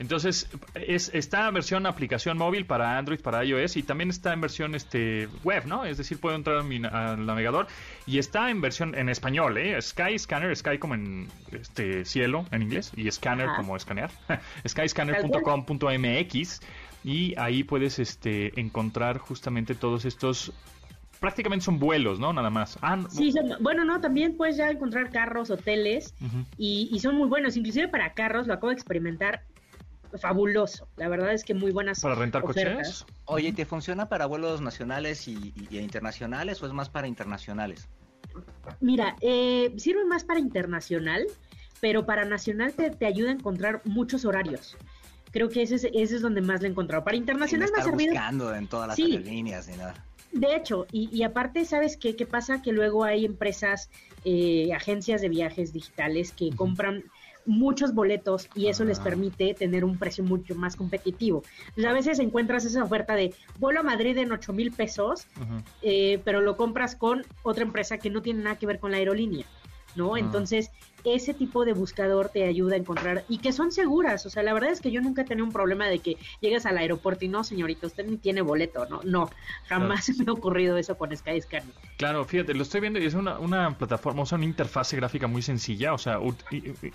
[0.00, 4.40] Entonces, es, está en versión aplicación móvil para Android, para iOS y también está en
[4.40, 5.84] versión este web, ¿no?
[5.84, 7.66] Es decir, puedo entrar a mi, al navegador
[8.06, 9.80] y está en versión en español, ¿eh?
[9.82, 14.12] Sky Scanner, Sky como en este cielo en inglés y Scanner como escanear.
[14.68, 16.60] skyscanner.com.mx
[17.04, 20.52] y ahí puedes este encontrar justamente todos estos
[21.20, 22.32] prácticamente son vuelos, ¿no?
[22.32, 22.78] Nada más.
[22.82, 26.14] Ah, sí, bueno, no, también puedes ya encontrar carros, hoteles
[26.56, 27.56] y, son muy buenos.
[27.56, 29.42] Inclusive para carros, lo acabo de experimentar,
[30.20, 30.88] fabuloso.
[30.96, 32.00] La verdad es que muy buenas.
[32.00, 33.04] ¿Para rentar coches?
[33.24, 37.88] Oye, ¿te funciona para vuelos nacionales y, internacionales o es más para internacionales?
[38.80, 41.26] Mira, eh, sirve más para internacional,
[41.80, 44.76] pero para nacional te, te ayuda a encontrar muchos horarios
[45.30, 47.04] creo que ese es, ese es donde más lo he encontrado.
[47.04, 48.12] Para internacional me ha servido.
[48.12, 49.18] buscando en todas las sí.
[49.18, 49.94] líneas nada.
[50.32, 52.14] De hecho, y, y, aparte, ¿sabes qué?
[52.14, 52.60] ¿Qué pasa?
[52.60, 53.88] Que luego hay empresas,
[54.24, 57.04] eh, agencias de viajes digitales que compran
[57.48, 59.04] muchos boletos y eso les ah.
[59.04, 61.42] permite tener un precio mucho más competitivo.
[61.84, 65.26] a veces encuentras esa oferta de vuelo a Madrid en 8 mil pesos,
[65.80, 68.98] eh, pero lo compras con otra empresa que no tiene nada que ver con la
[68.98, 69.46] aerolínea.
[69.96, 70.14] ¿no?
[70.14, 70.20] Ah.
[70.20, 70.70] Entonces,
[71.14, 74.26] ese tipo de buscador te ayuda a encontrar y que son seguras.
[74.26, 76.66] O sea, la verdad es que yo nunca he tenido un problema de que llegas
[76.66, 79.00] al aeropuerto y no, señorita, usted ni tiene boleto, ¿no?
[79.04, 79.30] No,
[79.66, 81.72] jamás me ha ocurrido eso con Skyscanner.
[81.96, 85.26] Claro, fíjate, lo estoy viendo y es una, una plataforma, o sea, una interfase gráfica
[85.26, 85.92] muy sencilla.
[85.92, 86.18] O sea,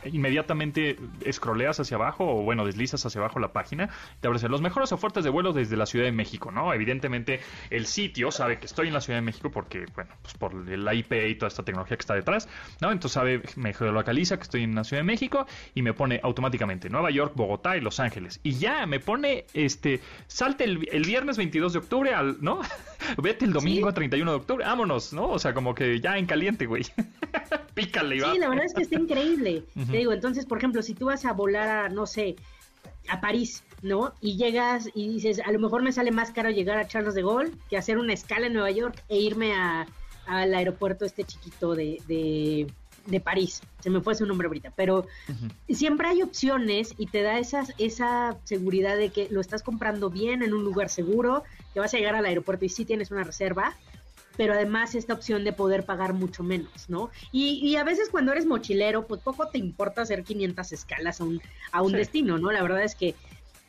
[0.05, 0.97] inmediatamente
[1.31, 3.89] scrolleas hacia abajo o, bueno, deslizas hacia abajo la página,
[4.21, 6.73] te aparecen los mejores ofertas de vuelos desde la Ciudad de México, ¿no?
[6.73, 10.53] Evidentemente, el sitio sabe que estoy en la Ciudad de México porque, bueno, pues por
[10.53, 12.47] la IP y toda esta tecnología que está detrás,
[12.81, 12.91] ¿no?
[12.91, 16.89] Entonces sabe mejor localiza que estoy en la Ciudad de México y me pone automáticamente
[16.89, 18.41] Nueva York, Bogotá y Los Ángeles.
[18.43, 22.59] Y ya me pone, este, salte el, viernes 22 de octubre al, ¿no?
[23.23, 25.29] Vete el domingo 31 de octubre, vámonos, ¿no?
[25.29, 26.83] O sea, como que ya en caliente, güey.
[27.75, 28.33] Pícale, va.
[28.33, 29.63] Sí, la verdad es que está increíble.
[29.91, 32.35] Te digo, entonces, por ejemplo, si tú vas a volar a, no sé,
[33.07, 34.13] a París, ¿no?
[34.19, 37.21] Y llegas y dices, a lo mejor me sale más caro llegar a Charles de
[37.21, 39.87] Gaulle que hacer una escala en Nueva York e irme a,
[40.27, 42.67] al aeropuerto este chiquito de, de
[43.05, 45.05] de París, se me fue su nombre ahorita, pero
[45.69, 50.41] siempre hay opciones y te da esas, esa seguridad de que lo estás comprando bien
[50.41, 53.75] en un lugar seguro, que vas a llegar al aeropuerto y sí tienes una reserva,
[54.37, 57.11] pero además esta opción de poder pagar mucho menos, ¿no?
[57.31, 61.25] Y, y a veces cuando eres mochilero, pues poco te importa hacer 500 escalas a
[61.25, 62.51] un, a un destino, ¿no?
[62.51, 63.15] La verdad es que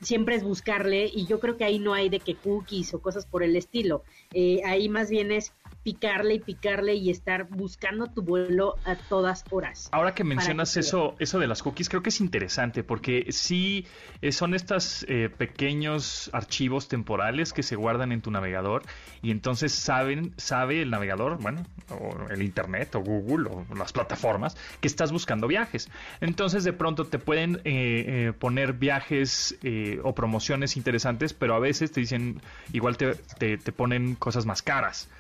[0.01, 3.27] siempre es buscarle y yo creo que ahí no hay de que cookies o cosas
[3.27, 4.05] por el estilo.
[4.33, 5.53] Eh, ahí más bien es
[5.85, 9.90] picarle y picarle y estar buscando tu vuelo a todas horas.
[9.92, 13.87] Ahora que mencionas eso, eso de las cookies, creo que es interesante porque sí
[14.23, 18.83] eh, son estos eh, pequeños archivos temporales que se guardan en tu navegador
[19.23, 24.57] y entonces saben, sabe el navegador, bueno, o el internet o Google o las plataformas
[24.81, 25.90] que estás buscando viajes.
[26.23, 29.59] Entonces de pronto te pueden eh, poner viajes
[30.03, 32.40] o promociones interesantes, pero a veces te dicen,
[32.73, 35.11] igual te, te, te ponen cosas más caras.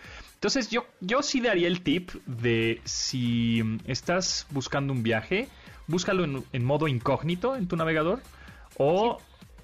[0.44, 5.48] Entonces yo, yo sí daría el tip de si estás buscando un viaje,
[5.86, 8.20] búscalo en, modo incógnito en tu navegador
[8.76, 9.22] o,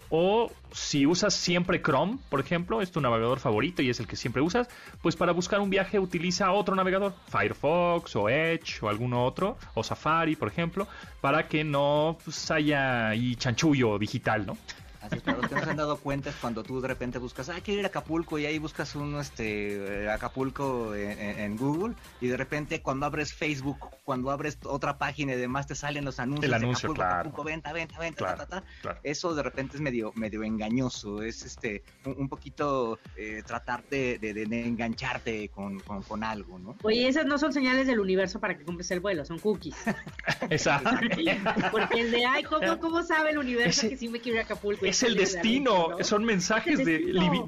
[0.08, 4.16] o si usas siempre Chrome, por ejemplo, es tu navegador favorito y es el que
[4.16, 4.68] siempre usas,
[5.02, 9.84] pues para buscar un viaje utiliza otro navegador, Firefox o Edge o alguno otro, o
[9.84, 10.88] Safari, por ejemplo,
[11.20, 14.56] para que no pues, haya ahí chanchullo digital, ¿no?
[15.00, 17.18] Así es, para los que no se han dado cuenta es cuando tú de repente
[17.18, 21.94] buscas, ah, quiero ir a Acapulco y ahí buscas un este eh, Acapulco en, Google
[22.20, 26.20] y de repente cuando abres Facebook, cuando abres otra página y demás te salen los
[26.20, 29.00] anuncios El anuncio, de Acapulco, venta, venta, venta, ta, ta, ta.
[29.02, 34.42] Eso de repente es medio medio engañoso, es este un, poquito eh, tratar de, de,
[34.42, 36.76] engancharte con, con, algo, ¿no?
[36.82, 39.76] Oye, esas no son señales del universo para que compres el vuelo, son cookies.
[40.50, 40.90] Exacto.
[41.70, 44.44] Porque el de, ay, ¿cómo, cómo sabe el universo que sí me quiero ir a
[44.44, 44.86] Acapulco?
[44.90, 46.98] Es el destino, son mensajes de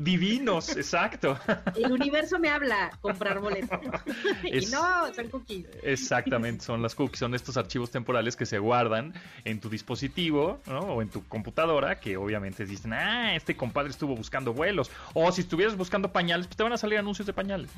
[0.01, 1.39] divinos, exacto.
[1.77, 3.81] El universo me habla, comprar boletos.
[4.45, 5.67] y no, son cookies.
[5.83, 9.13] Exactamente, son las cookies, son estos archivos temporales que se guardan
[9.45, 14.53] en tu dispositivo o en tu computadora, que obviamente dicen, ah, este compadre estuvo buscando
[14.53, 14.91] vuelos.
[15.15, 17.71] O si estuvieras buscando pañales, pues te van a salir anuncios de pañales.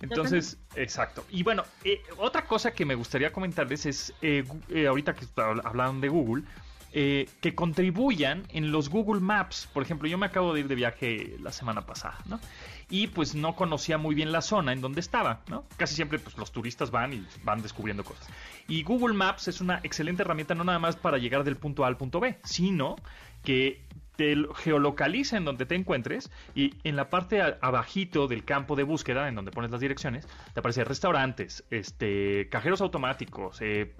[0.00, 1.24] Entonces, exacto.
[1.30, 6.00] Y bueno, eh, otra cosa que me gustaría comentarles es, eh, eh, ahorita que hablaron
[6.00, 6.44] de Google,
[6.96, 9.68] eh, que contribuyan en los Google Maps.
[9.72, 12.38] Por ejemplo, yo me acabo de ir de viaje la semana pasada, ¿no?
[12.88, 15.64] Y pues no conocía muy bien la zona en donde estaba, ¿no?
[15.76, 18.28] Casi siempre pues los turistas van y van descubriendo cosas.
[18.68, 21.88] Y Google Maps es una excelente herramienta no nada más para llegar del punto A
[21.88, 22.94] al punto B, sino
[23.42, 23.82] que
[24.16, 29.28] te geolocaliza en donde te encuentres y en la parte abajito del campo de búsqueda,
[29.28, 33.94] en donde pones las direcciones, te aparecen restaurantes, este, cajeros automáticos, eh,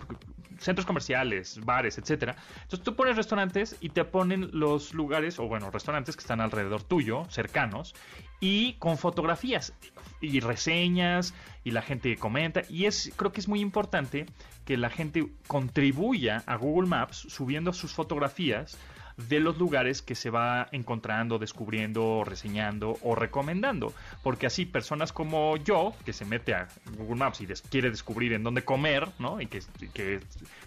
[0.58, 2.36] centros comerciales, bares, etcétera.
[2.62, 6.82] Entonces tú pones restaurantes y te ponen los lugares, o bueno, restaurantes que están alrededor
[6.82, 7.94] tuyo, cercanos,
[8.40, 9.72] y con fotografías
[10.20, 14.26] y reseñas y la gente comenta y es creo que es muy importante
[14.64, 18.76] que la gente contribuya a Google Maps subiendo sus fotografías
[19.16, 23.92] de los lugares que se va encontrando, descubriendo, reseñando o recomendando.
[24.22, 28.42] Porque así personas como yo, que se mete a Google Maps y quiere descubrir en
[28.42, 29.40] dónde comer, ¿no?
[29.40, 30.20] Y que,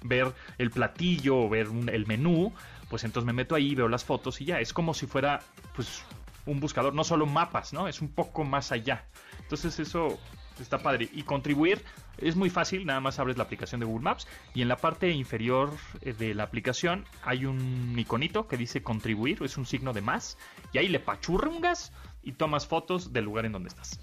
[0.04, 2.54] ver el platillo o ver el menú,
[2.90, 4.60] pues entonces me meto ahí, veo las fotos y ya.
[4.60, 5.42] Es como si fuera,
[5.76, 6.04] pues,
[6.46, 7.88] un buscador, no solo mapas, ¿no?
[7.88, 9.06] Es un poco más allá.
[9.42, 10.18] Entonces eso
[10.62, 11.10] está padre.
[11.14, 11.84] Y contribuir
[12.18, 15.10] es muy fácil, nada más abres la aplicación de Google Maps y en la parte
[15.12, 20.02] inferior eh, de la aplicación hay un iconito que dice contribuir, es un signo de
[20.02, 20.38] más,
[20.74, 21.92] y ahí le pachurrungas
[22.24, 24.00] y tomas fotos del lugar en donde estás.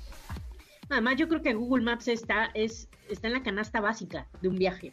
[0.91, 4.57] Además, yo creo que Google Maps está, es, está en la canasta básica de un
[4.57, 4.93] viaje.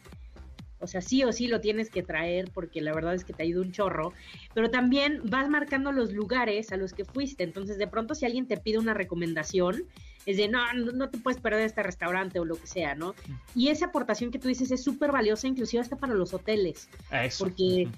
[0.82, 3.44] O sea, sí o sí lo tienes que traer porque la verdad es que te
[3.44, 4.12] ayuda un chorro.
[4.52, 7.44] Pero también vas marcando los lugares a los que fuiste.
[7.44, 9.84] Entonces, de pronto, si alguien te pide una recomendación,
[10.26, 13.14] es de, no, no te puedes perder este restaurante o lo que sea, ¿no?
[13.54, 16.88] Y esa aportación que tú dices es súper valiosa, inclusive hasta para los hoteles.
[17.10, 17.44] Eso.
[17.44, 17.88] Porque,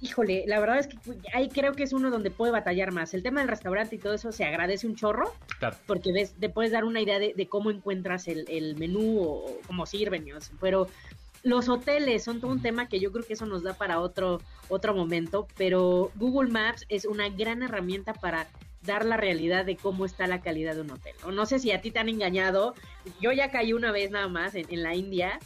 [0.00, 0.96] híjole, la verdad es que
[1.34, 3.12] ahí creo que es uno donde puede batallar más.
[3.14, 5.76] El tema del restaurante y todo eso se agradece un chorro, claro.
[5.86, 10.26] porque ves, te puedes dar una idea de, cómo encuentras el, menú o, cómo sirven,
[10.60, 10.88] pero
[11.42, 14.40] los hoteles son todo un tema que yo creo que eso nos da para otro,
[14.68, 18.48] otro momento, pero Google Maps es una gran herramienta para
[18.82, 21.14] dar la realidad de cómo está la calidad de un hotel.
[21.24, 22.74] O no sé si a ti te han engañado.
[23.20, 25.38] Yo ya caí una vez nada más en, la India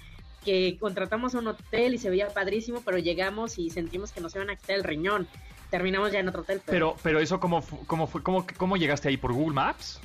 [0.45, 4.51] que contratamos un hotel y se veía padrísimo, pero llegamos y sentimos que nos iban
[4.51, 5.29] a quitar el riñón.
[5.71, 6.61] Terminamos ya en otro hotel.
[6.67, 10.01] Pero, pero, eso cómo, cómo fue, cómo, cómo llegaste ahí por Google Maps?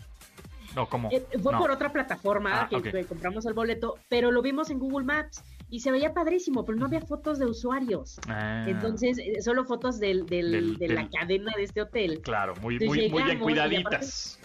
[0.76, 1.10] No, ¿cómo?
[1.12, 5.06] Eh, fue por otra plataforma ah, que, compramos el boleto, pero lo vimos en Google
[5.06, 8.20] Maps y se veía padrísimo, pero no había fotos de usuarios.
[8.28, 8.66] Ah.
[8.68, 12.22] Entonces, eh, solo fotos del, del, de la cadena de este hotel.
[12.22, 14.40] Claro, muy, muy, muy bien cuidaditas.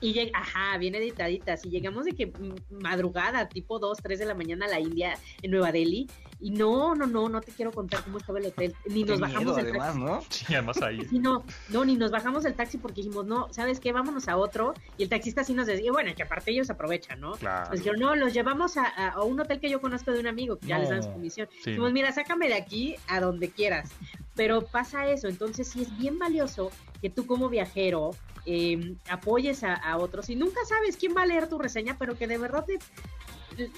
[0.00, 1.64] Y llega, ajá, bien editaditas.
[1.64, 2.32] Y llegamos de que
[2.70, 6.06] madrugada, tipo 2, 3 de la mañana a la India, en Nueva Delhi.
[6.38, 8.74] Y no, no, no, no te quiero contar cómo estaba el hotel.
[8.86, 9.98] Ni nos bajamos del taxi.
[9.98, 10.22] ¿no?
[10.28, 11.04] Sí, además ahí.
[11.06, 13.92] Sí, no, no, ni nos bajamos del taxi porque dijimos, no, ¿sabes qué?
[13.92, 14.74] Vámonos a otro.
[14.98, 17.32] Y el taxista sí nos decía, bueno, que aparte ellos aprovechan, ¿no?
[17.32, 17.70] Claro.
[17.70, 20.56] Nos dijeron, no, los llevamos a, a, un hotel que yo conozco de un amigo,
[20.58, 21.48] que ya les dan su comisión.
[21.64, 23.90] Dijimos, mira, sácame de aquí a donde quieras.
[24.34, 26.70] Pero pasa eso, entonces sí es bien valioso
[27.00, 28.10] que tú como viajero
[28.44, 32.28] eh, apoyes a, otros y nunca sabes quién va a leer tu reseña, pero que
[32.28, 32.64] de verdad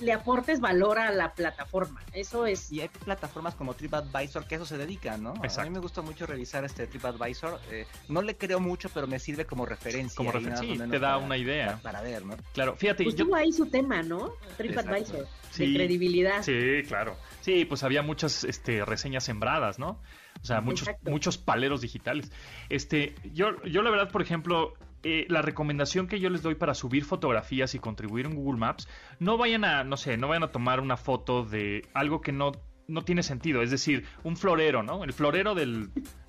[0.00, 2.02] le aportes valor a la plataforma.
[2.12, 2.70] Eso es.
[2.72, 5.34] Y hay plataformas como TripAdvisor que eso se dedican, ¿no?
[5.34, 7.60] A mí me gusta mucho revisar este TripAdvisor.
[7.70, 10.16] Eh, no le creo mucho, pero me sirve como referencia.
[10.16, 11.78] Como referencia, te da una idea.
[11.82, 12.36] Para, ver, ¿no?
[12.52, 13.04] Claro, fíjate.
[13.04, 14.32] Pues tuvo ahí su tema, ¿no?
[14.56, 15.26] TripAdvisor.
[15.56, 16.42] de credibilidad.
[16.42, 17.16] Sí, claro.
[17.40, 20.00] Sí, pues había muchas este, reseñas sembradas, ¿no?
[20.42, 22.30] O sea, muchos, muchos paleros digitales.
[22.68, 26.74] Este, yo, yo la verdad, por ejemplo, eh, la recomendación que yo les doy para
[26.74, 30.52] subir fotografías y contribuir en Google Maps, no vayan a, no sé, no vayan a
[30.52, 32.52] tomar una foto de algo que no
[32.88, 33.62] no tiene sentido.
[33.62, 35.05] Es decir, un florero, ¿no?
[35.05, 35.90] El florero del,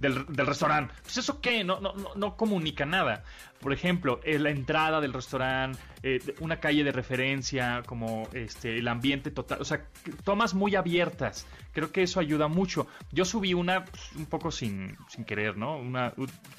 [0.00, 0.94] del, del, restaurante.
[1.02, 3.22] Pues eso qué, no, no, no comunica nada.
[3.60, 8.88] por ejemplo, es la entrada del restaurante, eh, una calle de referencia, como este el
[8.88, 9.84] ambiente total, o sea,
[10.24, 11.46] tomas muy abiertas.
[11.72, 12.86] Creo que eso ayuda mucho.
[13.12, 15.76] Yo subí una pues, un poco sin, sin querer, ¿no?
[15.76, 16.14] Una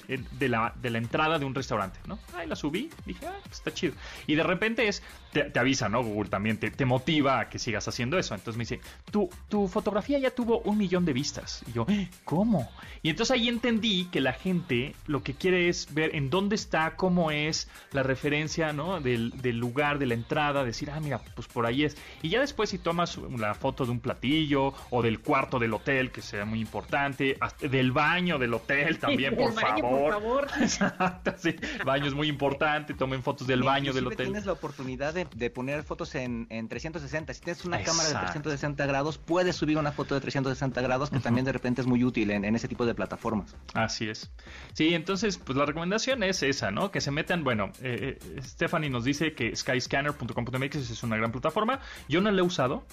[0.06, 2.18] de la, de la entrada de un restaurante, ¿no?
[2.34, 3.94] Ahí la subí, dije, ah, está chido.
[4.26, 5.02] Y de repente es,
[5.32, 6.02] te, avisa, ¿no?
[6.02, 8.34] Google también te, te, motiva a que sigas haciendo eso.
[8.34, 11.62] Entonces me dice, tu, tu fotografía ya tuvo un millón de vistas.
[11.68, 11.86] Y yo,
[12.24, 12.70] ¿cómo?
[13.02, 16.96] Y entonces ahí entendí que la gente lo que quiere es ver en dónde está,
[16.96, 19.00] cómo es la referencia, ¿no?
[19.00, 21.96] Del, del lugar, de la entrada, decir, ah, mira, pues por ahí es.
[22.22, 26.10] Y ya después si tomas la foto de un platillo o del cuarto del hotel,
[26.10, 30.22] que sea muy importante, del baño del hotel también, por, favor.
[30.22, 31.56] por Exacto, sí.
[31.84, 34.26] Baño es muy importante, tomen fotos del baño del hotel.
[34.26, 37.34] Tienes la oportunidad de, poner fotos en, 360.
[37.34, 41.20] Si tienes una cámara de 360 grados, puedes subir una foto de 360 grados, que
[41.20, 43.54] también de repente es muy útil en, ese tipo de plataformas.
[43.74, 44.30] Así es.
[44.72, 46.90] Sí, entonces, pues la recomendación es esa, ¿no?
[46.90, 51.80] Que se metan, bueno, eh, eh, Stephanie nos dice que skyscanner.com.mx es una gran plataforma.
[52.08, 52.84] Yo no la he usado.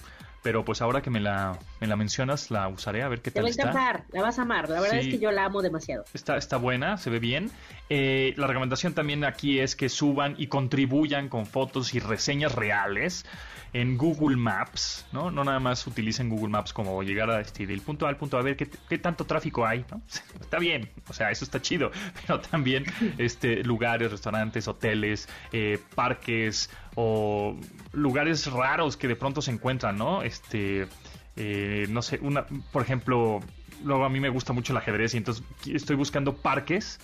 [0.41, 3.45] Pero pues ahora que me la, me la mencionas, la usaré a ver qué tal
[3.47, 3.63] está.
[3.63, 4.69] Te va a encantar, la vas a amar.
[4.69, 6.05] La verdad es que yo la amo demasiado.
[6.13, 7.51] Está, está buena, se ve bien.
[7.89, 13.25] Eh, la recomendación también aquí es que suban y contribuyan con fotos y reseñas reales
[13.73, 15.31] en Google Maps, ¿no?
[15.31, 18.37] No nada más utilicen Google Maps como llegar a este, del punto A al punto
[18.37, 20.01] A, ver qué, qué tanto tráfico hay, ¿no?
[20.39, 21.91] Está bien, o sea, eso está chido,
[22.21, 22.85] pero también
[23.17, 27.55] este, lugares, restaurantes, hoteles, eh, parques o
[27.93, 30.23] lugares raros que de pronto se encuentran, ¿no?
[30.23, 30.87] Este,
[31.35, 33.41] eh, no sé, una, por ejemplo,
[33.83, 36.99] luego a mí me gusta mucho el ajedrez y entonces estoy buscando parques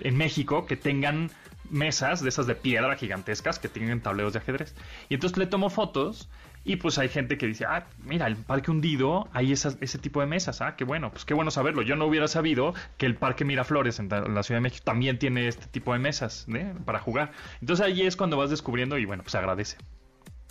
[0.00, 1.30] en México que tengan
[1.70, 4.74] mesas de esas de piedra gigantescas que tienen tableros de ajedrez.
[5.08, 6.28] Y entonces le tomo fotos
[6.62, 10.26] y pues hay gente que dice, ah, mira, el parque hundido hay ese tipo de
[10.26, 11.82] mesas, ah, qué bueno, pues qué bueno saberlo.
[11.82, 15.48] Yo no hubiera sabido que el parque Miraflores en la Ciudad de México también tiene
[15.48, 16.74] este tipo de mesas ¿eh?
[16.84, 17.32] para jugar.
[17.60, 19.78] Entonces ahí es cuando vas descubriendo y bueno, pues agradece.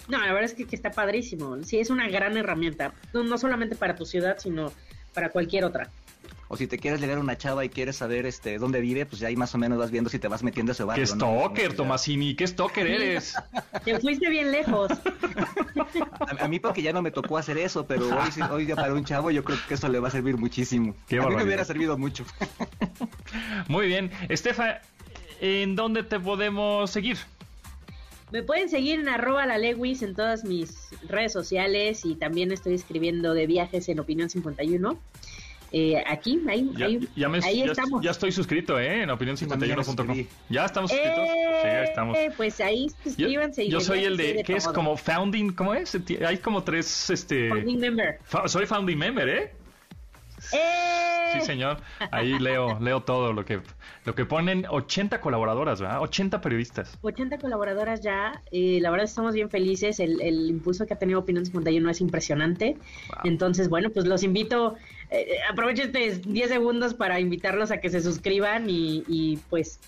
[0.08, 1.62] No, la verdad es que, está padrísimo.
[1.64, 4.72] Sí, es una gran herramienta, no solamente para tu ciudad, sino
[5.14, 5.90] para cualquier otra
[6.50, 9.20] o si te quieres llegar a una chava y quieres saber este dónde vive, pues
[9.22, 11.06] ya ahí más o menos vas viendo si te vas metiendo a ese barrio.
[11.06, 12.36] ¡Qué stalker, Tomasini!
[12.36, 13.36] ¡Qué stalker eres!
[13.86, 14.92] Te fuiste bien lejos.
[16.40, 19.06] A, mí porque ya no me tocó hacer eso, pero hoy, hoy ya para un
[19.06, 20.96] chavo yo creo que eso le va a servir muchísimo.
[21.08, 22.26] Qué a mí me hubiera servido mucho.
[23.68, 24.10] Muy bien.
[24.28, 24.82] Estefa,
[25.40, 27.18] ¿en dónde te podemos seguir?
[28.32, 32.76] Me pueden seguir en arroba la Lewis en todas mis redes sociales y también estoy
[32.76, 35.00] escribiendo de viajes en Opinión 51.
[35.72, 36.72] Eh, aquí, ahí,
[37.44, 38.04] ahí, estamos.
[38.04, 39.04] Ya estoy suscrito, ¿eh?
[39.04, 40.26] En opinión51.com.
[40.50, 41.28] Ya estamos suscritos.
[41.28, 42.18] sí, ahí estamos.
[42.18, 43.66] Eh, pues ahí suscríbanse.
[43.66, 44.68] Yo, yo soy el de, ¿qué es?
[44.68, 45.96] Como founding, ¿cómo es?
[46.26, 47.50] Hay como tres, este...
[47.50, 48.20] Founding member.
[48.46, 49.52] soy founding member, ¿eh?
[50.54, 51.00] ¡Eh!
[51.34, 51.78] Sí, señor.
[52.12, 53.62] Ahí leo, leo todo lo que,
[54.06, 56.02] lo que ponen 80 colaboradoras, ¿verdad?
[56.02, 56.98] 80 periodistas.
[57.02, 58.42] 80 colaboradoras ya.
[58.52, 60.00] y la verdad estamos bien felices.
[60.00, 62.78] El, el impulso que ha tenido Opinión 51 es impresionante.
[63.24, 64.76] Entonces, bueno, pues los invito.
[65.12, 69.80] Eh, eh aprovecho este 10 segundos para invitarlos a que se suscriban y, y pues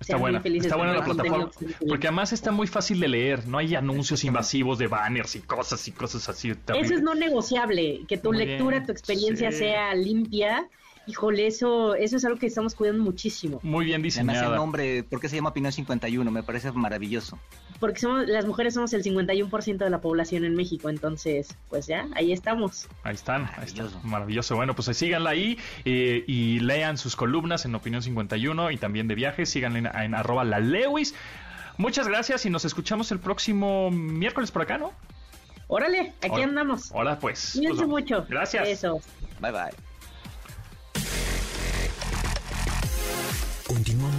[0.00, 1.50] Está buena, está buena la plataforma.
[1.86, 3.46] Porque además está muy fácil de leer.
[3.46, 6.50] No hay anuncios invasivos de banners y cosas y cosas así.
[6.50, 8.00] Eso es no negociable.
[8.08, 10.68] Que tu lectura, tu experiencia sea limpia
[11.06, 13.58] Híjole, eso, eso es algo que estamos cuidando muchísimo.
[13.62, 14.50] Muy bien diseñado.
[14.50, 16.30] el nombre, ¿por qué se llama Pinot 51?
[16.30, 17.38] Me parece maravilloso.
[17.80, 22.06] Porque somos, las mujeres somos el 51% de la población en México, entonces, pues ya,
[22.14, 22.86] ahí estamos.
[23.02, 24.00] Ahí están, maravilloso.
[24.04, 24.56] maravilloso.
[24.56, 29.14] Bueno, pues síganla ahí eh, y lean sus columnas en Opinión 51 y también de
[29.14, 31.14] viajes, síganla en, en arroba la Lewis.
[31.78, 34.92] Muchas gracias y nos escuchamos el próximo miércoles por acá, ¿no?
[35.66, 36.90] Órale, aquí andamos.
[36.92, 37.52] Hola, pues.
[37.54, 38.26] Cuídense pues, mucho.
[38.28, 38.68] Gracias.
[38.68, 39.00] Eso.
[39.40, 39.89] Bye bye.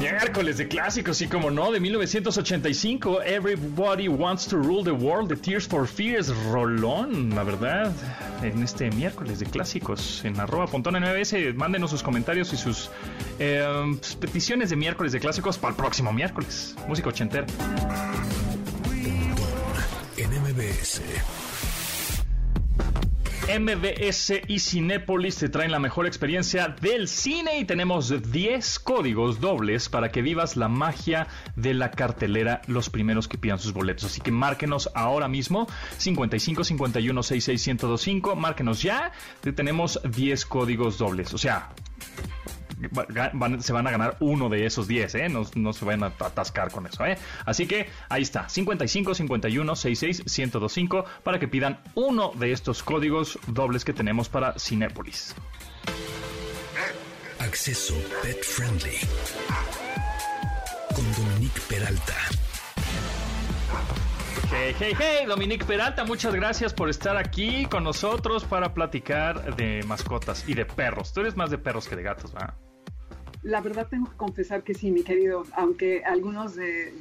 [0.00, 5.36] Miércoles de clásicos, sí como no, de 1985, Everybody Wants to Rule the World, de
[5.36, 7.92] Tears for Fears, rolón, la verdad,
[8.42, 12.88] en este miércoles de clásicos, en arroba pontón en MBS, mándenos sus comentarios y sus
[13.38, 13.62] eh,
[14.18, 17.46] peticiones de miércoles de clásicos para el próximo miércoles, música ochentera.
[20.16, 21.49] en
[23.58, 24.42] MBS.
[24.46, 30.10] Y Cinépolis te traen la mejor experiencia del cine y tenemos 10 códigos dobles para
[30.10, 31.26] que vivas la magia
[31.56, 34.04] de la cartelera los primeros que pidan sus boletos.
[34.04, 35.66] Así que márquenos ahora mismo
[35.98, 39.12] 55 51 66 1025, márquenos ya,
[39.56, 41.34] tenemos 10 códigos dobles.
[41.34, 41.70] O sea,
[43.60, 45.28] se van a ganar uno de esos 10, ¿eh?
[45.28, 47.18] No, no, se vayan a atascar con eso, ¿eh?
[47.44, 53.38] Así que ahí está, 55 51 66 1025 para que pidan uno de estos códigos
[53.46, 55.34] dobles que tenemos para Cinépolis.
[57.38, 58.98] Acceso Pet Friendly
[60.94, 62.14] con Dominique Peralta.
[64.52, 69.82] Hey, hey, hey, Dominique Peralta, muchas gracias por estar aquí con nosotros para platicar de
[69.86, 71.12] mascotas y de perros.
[71.12, 72.54] Tú eres más de perros que de gatos, ¿verdad?
[73.42, 76.92] La verdad tengo que confesar que sí, mi querido, aunque algunos de,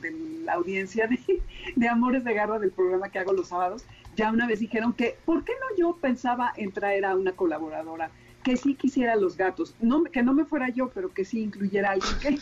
[0.43, 1.19] la audiencia de,
[1.75, 3.83] de, Amores de Garra del programa que hago los sábados,
[4.15, 8.09] ya una vez dijeron que, ¿por qué no yo pensaba en traer a una colaboradora?
[8.43, 11.89] que sí quisiera los gatos, no, que no me fuera yo, pero que sí incluyera
[11.89, 12.39] a alguien que,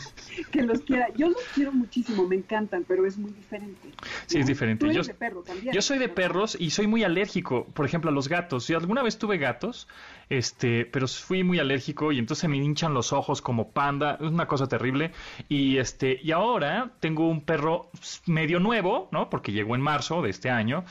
[0.52, 1.10] que los quiera.
[1.16, 3.90] Yo los quiero muchísimo, me encantan, pero es muy diferente.
[4.28, 4.86] Sí, es diferente.
[4.86, 5.74] Tú yo, de perro también.
[5.74, 8.66] Yo soy de perros y soy muy alérgico, por ejemplo, a los gatos.
[8.66, 9.88] Si alguna vez tuve gatos,
[10.30, 14.48] este, pero fui muy alérgico y entonces me hinchan los ojos como panda, es una
[14.48, 15.12] cosa terrible.
[15.50, 17.90] Y este, y ahora tengo un perro
[18.26, 19.30] medio nuevo, ¿no?
[19.30, 20.84] Porque llegó en marzo de este año.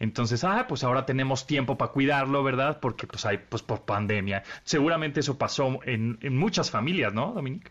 [0.00, 2.80] Entonces, ah, pues ahora tenemos tiempo para cuidarlo, ¿verdad?
[2.80, 4.42] Porque pues hay, pues por pandemia.
[4.64, 7.70] Seguramente eso pasó en, en muchas familias, ¿no, Dominique?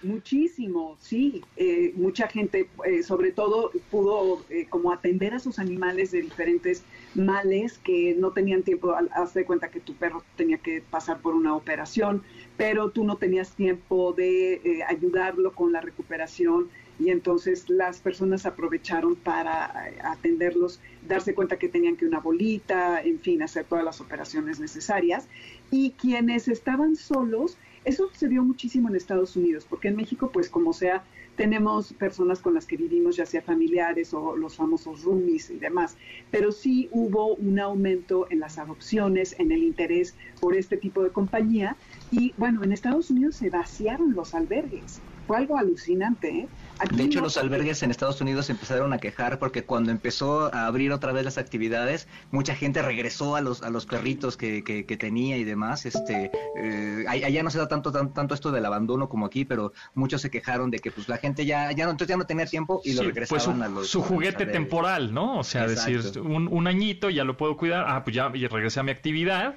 [0.00, 1.42] Muchísimo, sí.
[1.56, 6.84] Eh, mucha gente, eh, sobre todo, pudo eh, como atender a sus animales de diferentes
[7.16, 8.94] males que no tenían tiempo.
[9.12, 12.22] Haz de cuenta que tu perro tenía que pasar por una operación,
[12.56, 16.68] pero tú no tenías tiempo de ayudarlo con la recuperación
[17.00, 23.18] y entonces las personas aprovecharon para atenderlos, darse cuenta que tenían que una bolita, en
[23.20, 25.28] fin, hacer todas las operaciones necesarias.
[25.70, 30.48] Y quienes estaban solos, eso se vio muchísimo en Estados Unidos, porque en México, pues
[30.48, 31.04] como sea,
[31.36, 35.96] tenemos personas con las que vivimos, ya sea familiares o los famosos roomies y demás,
[36.32, 41.10] pero sí hubo un aumento en las adopciones, en el interés por este tipo de
[41.10, 41.76] compañía.
[42.10, 45.00] Y bueno, en Estados Unidos se vaciaron los albergues.
[45.28, 46.48] Fue algo alucinante, ¿eh?
[46.90, 50.90] de hecho, los albergues en Estados Unidos empezaron a quejar porque cuando empezó a abrir
[50.90, 55.36] otra vez las actividades, mucha gente regresó a los a los perritos que, que, tenía
[55.36, 55.84] y demás.
[55.84, 60.22] Este, eh, allá no se da tanto, tanto esto del abandono como aquí, pero muchos
[60.22, 62.80] se quejaron de que pues la gente ya ya no entonces ya no tenía tiempo
[62.82, 65.38] y lo pues, regresaban a los su juguete temporal, ¿no?
[65.38, 68.82] O sea, decir un, un añito ya lo puedo cuidar, ah pues ya regresé a
[68.82, 69.56] mi actividad,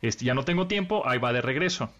[0.00, 1.90] este ya no tengo tiempo, ahí va de regreso.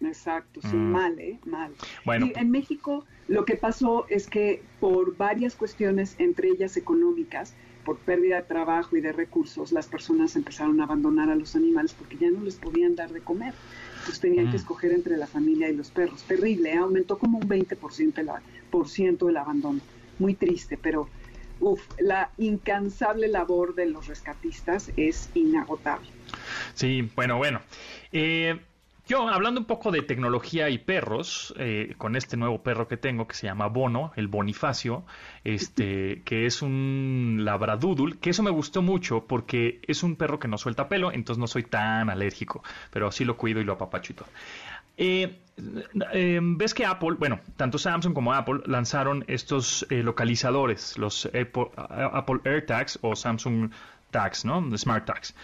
[0.00, 0.92] Exacto, sí, mm.
[0.92, 1.38] mal, ¿eh?
[1.44, 1.72] Mal.
[2.04, 2.26] Bueno.
[2.26, 7.98] Y en México lo que pasó es que por varias cuestiones, entre ellas económicas, por
[7.98, 12.16] pérdida de trabajo y de recursos, las personas empezaron a abandonar a los animales porque
[12.16, 13.54] ya no les podían dar de comer.
[13.98, 14.56] Entonces tenían que mm.
[14.56, 16.22] escoger entre la familia y los perros.
[16.24, 16.76] Terrible, ¿eh?
[16.76, 18.28] aumentó como un 20% el,
[18.70, 19.80] por ciento el abandono.
[20.18, 21.08] Muy triste, pero
[21.60, 26.08] uf, la incansable labor de los rescatistas es inagotable.
[26.74, 27.60] Sí, bueno, bueno.
[28.12, 28.58] Eh,
[29.06, 33.28] yo, hablando un poco de tecnología y perros, eh, con este nuevo perro que tengo
[33.28, 35.04] que se llama Bono, el Bonifacio,
[35.44, 40.48] este, que es un labradoodle, que eso me gustó mucho porque es un perro que
[40.48, 44.12] no suelta pelo, entonces no soy tan alérgico, pero sí lo cuido y lo apapacho
[44.12, 44.28] y todo.
[44.98, 45.38] Eh,
[46.12, 52.40] eh, ves que Apple, bueno, tanto Samsung como Apple lanzaron estos localizadores, los Apple, Apple
[52.44, 53.70] AirTags o Samsung
[54.10, 54.76] Tags, ¿no?
[54.76, 55.34] Smart Tags.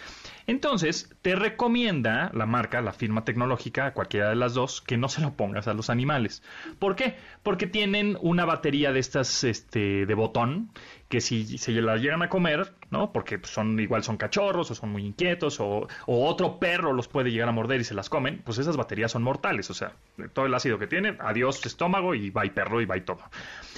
[0.47, 5.21] Entonces, te recomienda la marca, la firma tecnológica, cualquiera de las dos, que no se
[5.21, 6.43] lo pongas a los animales.
[6.79, 7.17] ¿Por qué?
[7.43, 10.71] Porque tienen una batería de estas este, de botón
[11.13, 13.13] que si se las llegan a comer, ¿no?
[13.13, 17.51] Porque son igual son cachorros o son muy inquietos o, otro perro los puede llegar
[17.51, 19.93] a morder y se las comen, pues esas baterías son mortales, o sea,
[20.33, 23.21] todo el ácido que tienen, adiós estómago y va y perro y va y todo.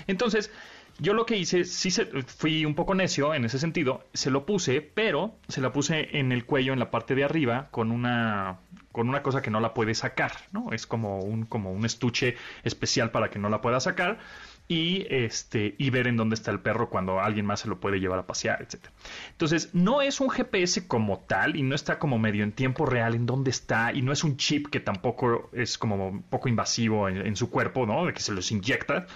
[0.06, 0.52] Entonces,
[0.98, 4.46] yo lo que hice, sí se, fui un poco necio en ese sentido, se lo
[4.46, 8.58] puse, pero se la puse en el cuello, en la parte de arriba, con una,
[8.92, 10.72] con una cosa que no la puede sacar, ¿no?
[10.72, 14.18] Es como un, como un estuche especial para que no la pueda sacar
[14.66, 17.98] y este y ver en dónde está el perro cuando alguien más se lo puede
[17.98, 18.92] llevar a pasear, etcétera.
[19.32, 23.14] Entonces, no es un GPS como tal y no está como medio en tiempo real
[23.14, 27.08] en dónde está y no es un chip que tampoco es como un poco invasivo
[27.08, 28.06] en, en su cuerpo, ¿no?
[28.06, 29.06] De que se los inyecta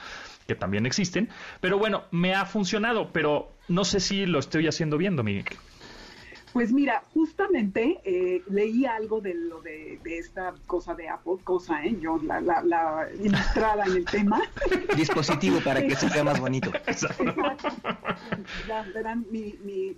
[0.49, 1.29] que también existen.
[1.61, 5.57] Pero bueno, me ha funcionado, pero no sé si lo estoy haciendo bien, Dominique.
[6.55, 11.99] Pues mira, justamente eh, leí algo de lo de, esta cosa de Apple, cosa, ¿eh?
[12.01, 14.41] Yo, la, la, la ilustrada en el tema.
[14.97, 16.71] Dispositivo para que se vea más bonito.
[16.87, 17.25] Exacto.
[18.67, 19.95] Ya verán mi, mi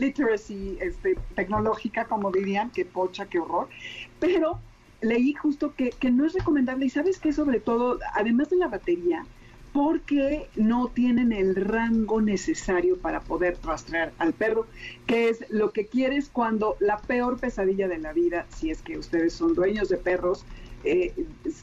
[0.00, 3.68] literacy este, tecnológica, como dirían, que pocha, qué horror.
[4.18, 4.58] Pero
[5.00, 8.66] leí justo que, que no es recomendable, y sabes que sobre todo, además de la
[8.66, 9.24] batería,
[9.78, 14.66] porque no tienen el rango necesario para poder rastrear al perro,
[15.06, 18.98] que es lo que quieres cuando la peor pesadilla de la vida, si es que
[18.98, 20.44] ustedes son dueños de perros,
[20.82, 21.14] eh,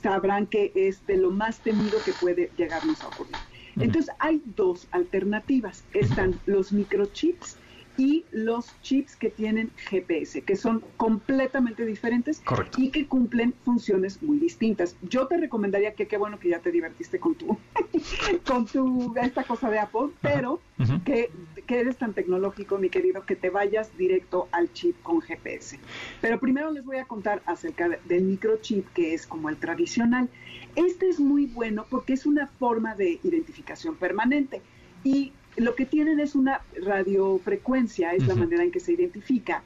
[0.02, 3.36] sabrán que es de lo más temido que puede llegarnos a ocurrir.
[3.78, 5.84] Entonces hay dos alternativas.
[5.94, 7.58] Están los microchips
[7.98, 12.42] y los chips que tienen GPS, que son completamente diferentes
[12.78, 14.96] y que cumplen funciones muy distintas.
[15.02, 17.58] Yo te recomendaría que qué bueno que ya te divertiste con tu
[18.48, 20.60] con tu esta cosa de Apple, pero
[21.06, 21.32] Que,
[21.68, 25.80] que eres tan tecnológico, mi querido, que te vayas directo al chip con GPS.
[26.20, 30.30] Pero primero les voy a contar acerca del microchip, que es como el tradicional.
[30.76, 34.62] Este es muy bueno porque es una forma de identificación permanente
[35.06, 39.64] y lo que tienen es una radiofrecuencia, es la manera en que se identifica,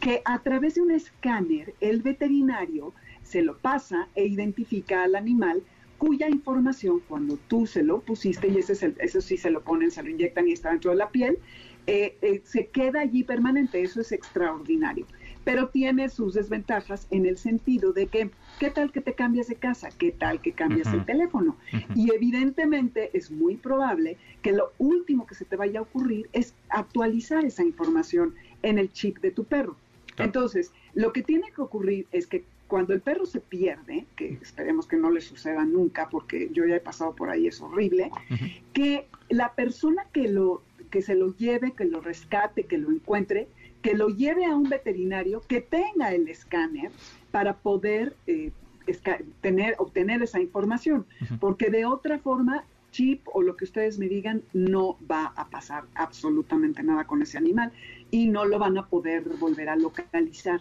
[0.00, 5.62] que a través de un escáner el veterinario se lo pasa e identifica al animal
[5.96, 9.62] cuya información cuando tú se lo pusiste, y ese es el, eso sí se lo
[9.62, 11.38] ponen, se lo inyectan y está dentro de la piel,
[11.86, 15.06] eh, eh, se queda allí permanente, eso es extraordinario
[15.44, 19.56] pero tiene sus desventajas en el sentido de que, ¿qué tal que te cambias de
[19.56, 19.88] casa?
[19.90, 21.56] ¿Qué tal que cambias el teléfono?
[21.94, 26.54] Y evidentemente es muy probable que lo último que se te vaya a ocurrir es
[26.68, 29.76] actualizar esa información en el chip de tu perro.
[30.18, 34.86] Entonces, lo que tiene que ocurrir es que cuando el perro se pierde, que esperemos
[34.86, 38.10] que no le suceda nunca, porque yo ya he pasado por ahí, es horrible,
[38.72, 43.48] que la persona que lo que se lo lleve, que lo rescate, que lo encuentre,
[43.82, 46.90] que lo lleve a un veterinario que tenga el escáner
[47.30, 48.52] para poder eh,
[49.40, 51.06] tener, obtener esa información,
[51.40, 55.84] porque de otra forma chip o lo que ustedes me digan, no va a pasar
[55.94, 57.72] absolutamente nada con ese animal
[58.10, 60.60] y no lo van a poder volver a localizar.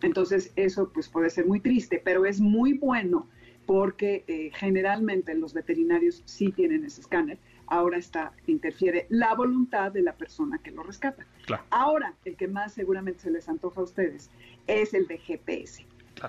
[0.00, 3.26] Entonces eso pues puede ser muy triste, pero es muy bueno
[3.66, 7.38] porque eh, generalmente los veterinarios sí tienen ese escáner
[7.72, 11.24] ahora está, interfiere la voluntad de la persona que lo rescata.
[11.70, 14.30] Ahora, el que más seguramente se les antoja a ustedes
[14.66, 15.86] es el de GPS,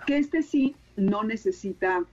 [0.08, 2.06] que este sí no necesita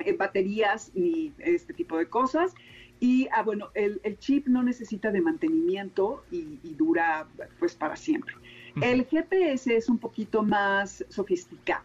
[0.00, 2.54] eh, baterías ni este tipo de cosas.
[2.98, 7.28] Y, ah, bueno, el, chip no necesita de mantenimiento y, dura
[7.60, 8.34] pues para siempre.
[8.80, 11.84] El GPS es un poquito más sofisticado.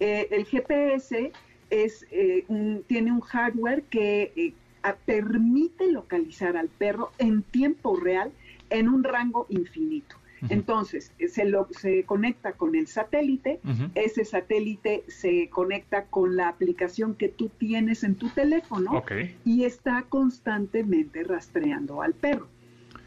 [0.00, 1.30] Eh, el GPS
[1.70, 2.44] es, eh,
[2.88, 4.54] tiene un hardware que
[4.94, 8.30] permite localizar al perro en tiempo real
[8.70, 10.16] en un rango infinito.
[10.48, 13.58] Entonces, se, lo, se conecta con el satélite,
[13.94, 19.02] ese satélite se conecta con la aplicación que tú tienes en tu teléfono
[19.44, 22.48] y está constantemente rastreando al perro.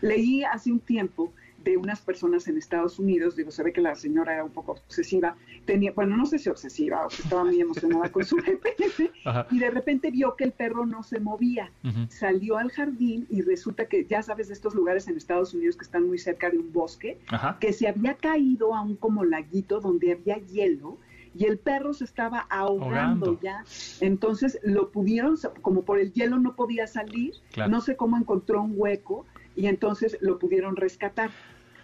[0.02, 1.32] Leí hace un tiempo
[1.64, 4.74] de unas personas en Estados Unidos, digo, se ve que la señora era un poco
[4.74, 5.36] obsesiva,
[5.66, 9.12] tenía, bueno, no sé si obsesiva o que estaba muy emocionada con su GPS,
[9.52, 11.72] y de repente vio que el perro no se movía,
[12.10, 15.84] salió al jardín y resulta que, ya sabes, de estos lugares en Estados Unidos que
[15.84, 17.20] están muy cerca de un bosque,
[17.60, 20.98] que se había caído a un como laguito donde había hielo,
[21.36, 23.64] y el perro se estaba ahogando, ya.
[24.02, 27.36] Entonces lo pudieron, como por el hielo no podía salir,
[27.70, 29.26] no sé cómo encontró un hueco
[29.60, 31.32] y entonces lo pudieron rescatar.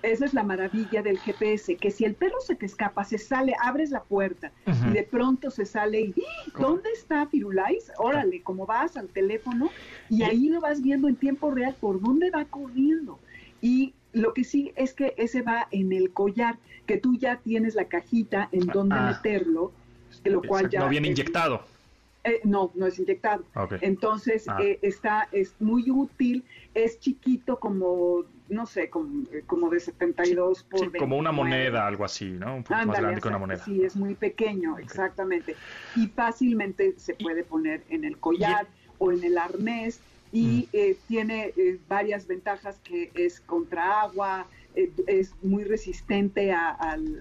[0.01, 3.53] Esa es la maravilla del GPS, que si el perro se te escapa, se sale,
[3.61, 4.51] abres la puerta
[4.88, 6.15] y de pronto se sale y
[6.57, 7.91] ¿dónde está Firulais?
[7.97, 9.71] Órale, como vas al teléfono
[10.09, 13.19] y ahí lo vas viendo en tiempo real por dónde va corriendo.
[13.61, 17.76] Y lo que sí es que ese va en el collar, que tú ya tienes
[17.76, 19.11] la cajita en donde ah.
[19.17, 19.73] meterlo,
[20.23, 20.80] lo cual ya...
[20.82, 21.65] No viene inyectado.
[22.26, 23.43] Eh, no, no es inyectado.
[23.82, 24.57] Entonces ah.
[24.59, 30.63] eh, está, es muy útil, es chiquito como, no sé, como, eh, como de 72
[30.63, 32.55] por sí, Como una moneda, algo así, ¿no?
[32.55, 33.63] Un poco más grande que una moneda.
[33.63, 35.55] Sí, es muy pequeño, exactamente.
[35.95, 38.65] Y fácilmente se puede poner en el collar
[38.97, 40.01] o en el arnés
[40.32, 41.07] y mm.
[41.07, 41.53] tiene
[41.88, 46.76] varias ventajas que es contra agua, es muy resistente a,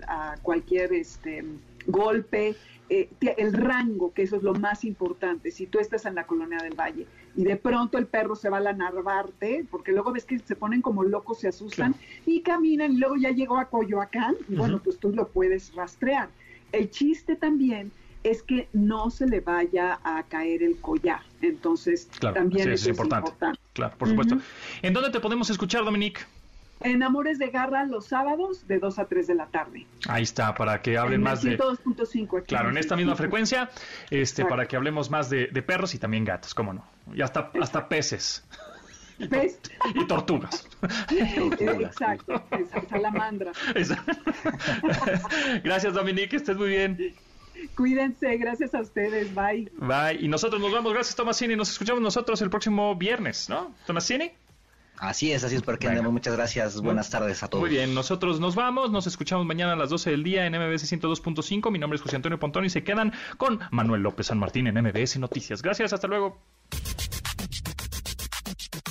[0.08, 1.44] a cualquier este
[1.86, 2.56] golpe,
[2.90, 3.08] eh,
[3.38, 5.50] el rango, que eso es lo más importante.
[5.50, 8.58] Si tú estás en la colonia del Valle y de pronto el perro se va
[8.58, 11.94] a la narvarte, porque luego ves que se ponen como locos, se asustan
[12.26, 16.28] y caminan y luego ya llegó a Coyoacán y bueno, pues tú lo puedes rastrear.
[16.72, 17.90] El chiste también
[18.24, 21.20] es que no se le vaya a caer el collar.
[21.42, 23.32] Entonces, también es, importante.
[23.74, 24.38] Claro, por supuesto.
[24.82, 26.22] ¿En dónde te podemos escuchar, Dominique?
[26.84, 29.86] En Amores de Garra los sábados de 2 a 3 de la tarde.
[30.06, 31.58] Ahí está, para que hablen más de...
[31.58, 33.70] 102.5 Claro, en esta misma frecuencia,
[34.10, 36.84] este, para que hablemos más de, perros y también gatos, cómo no.
[37.14, 38.46] Y hasta, hasta peces.
[39.30, 39.60] ¿Pez?
[39.94, 40.68] Y tortugas.
[41.10, 42.44] Exacto,
[42.90, 43.52] salamandra.
[45.64, 47.14] Gracias, Dominique, estés muy bien.
[47.76, 49.70] Cuídense, gracias a ustedes, bye.
[49.76, 53.74] Bye, y nosotros nos vamos, gracias Tomasini, nos escuchamos nosotros el próximo viernes, ¿no?
[53.86, 54.32] Tomasini.
[54.98, 56.12] Así es, así es, porque andemos.
[56.12, 56.80] Muchas gracias.
[56.80, 57.62] Buenas tardes a todos.
[57.62, 58.90] Muy bien, nosotros nos vamos.
[58.90, 61.70] Nos escuchamos mañana a las 12 del día en MBS 102.5.
[61.70, 64.80] Mi nombre es José Antonio Pontón y se quedan con Manuel López San Martín en
[64.80, 65.62] MBS Noticias.
[65.62, 66.40] Gracias, hasta luego.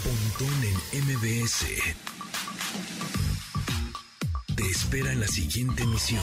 [0.03, 1.65] Pontón en MBS.
[4.55, 6.21] Te espera en la siguiente emisión.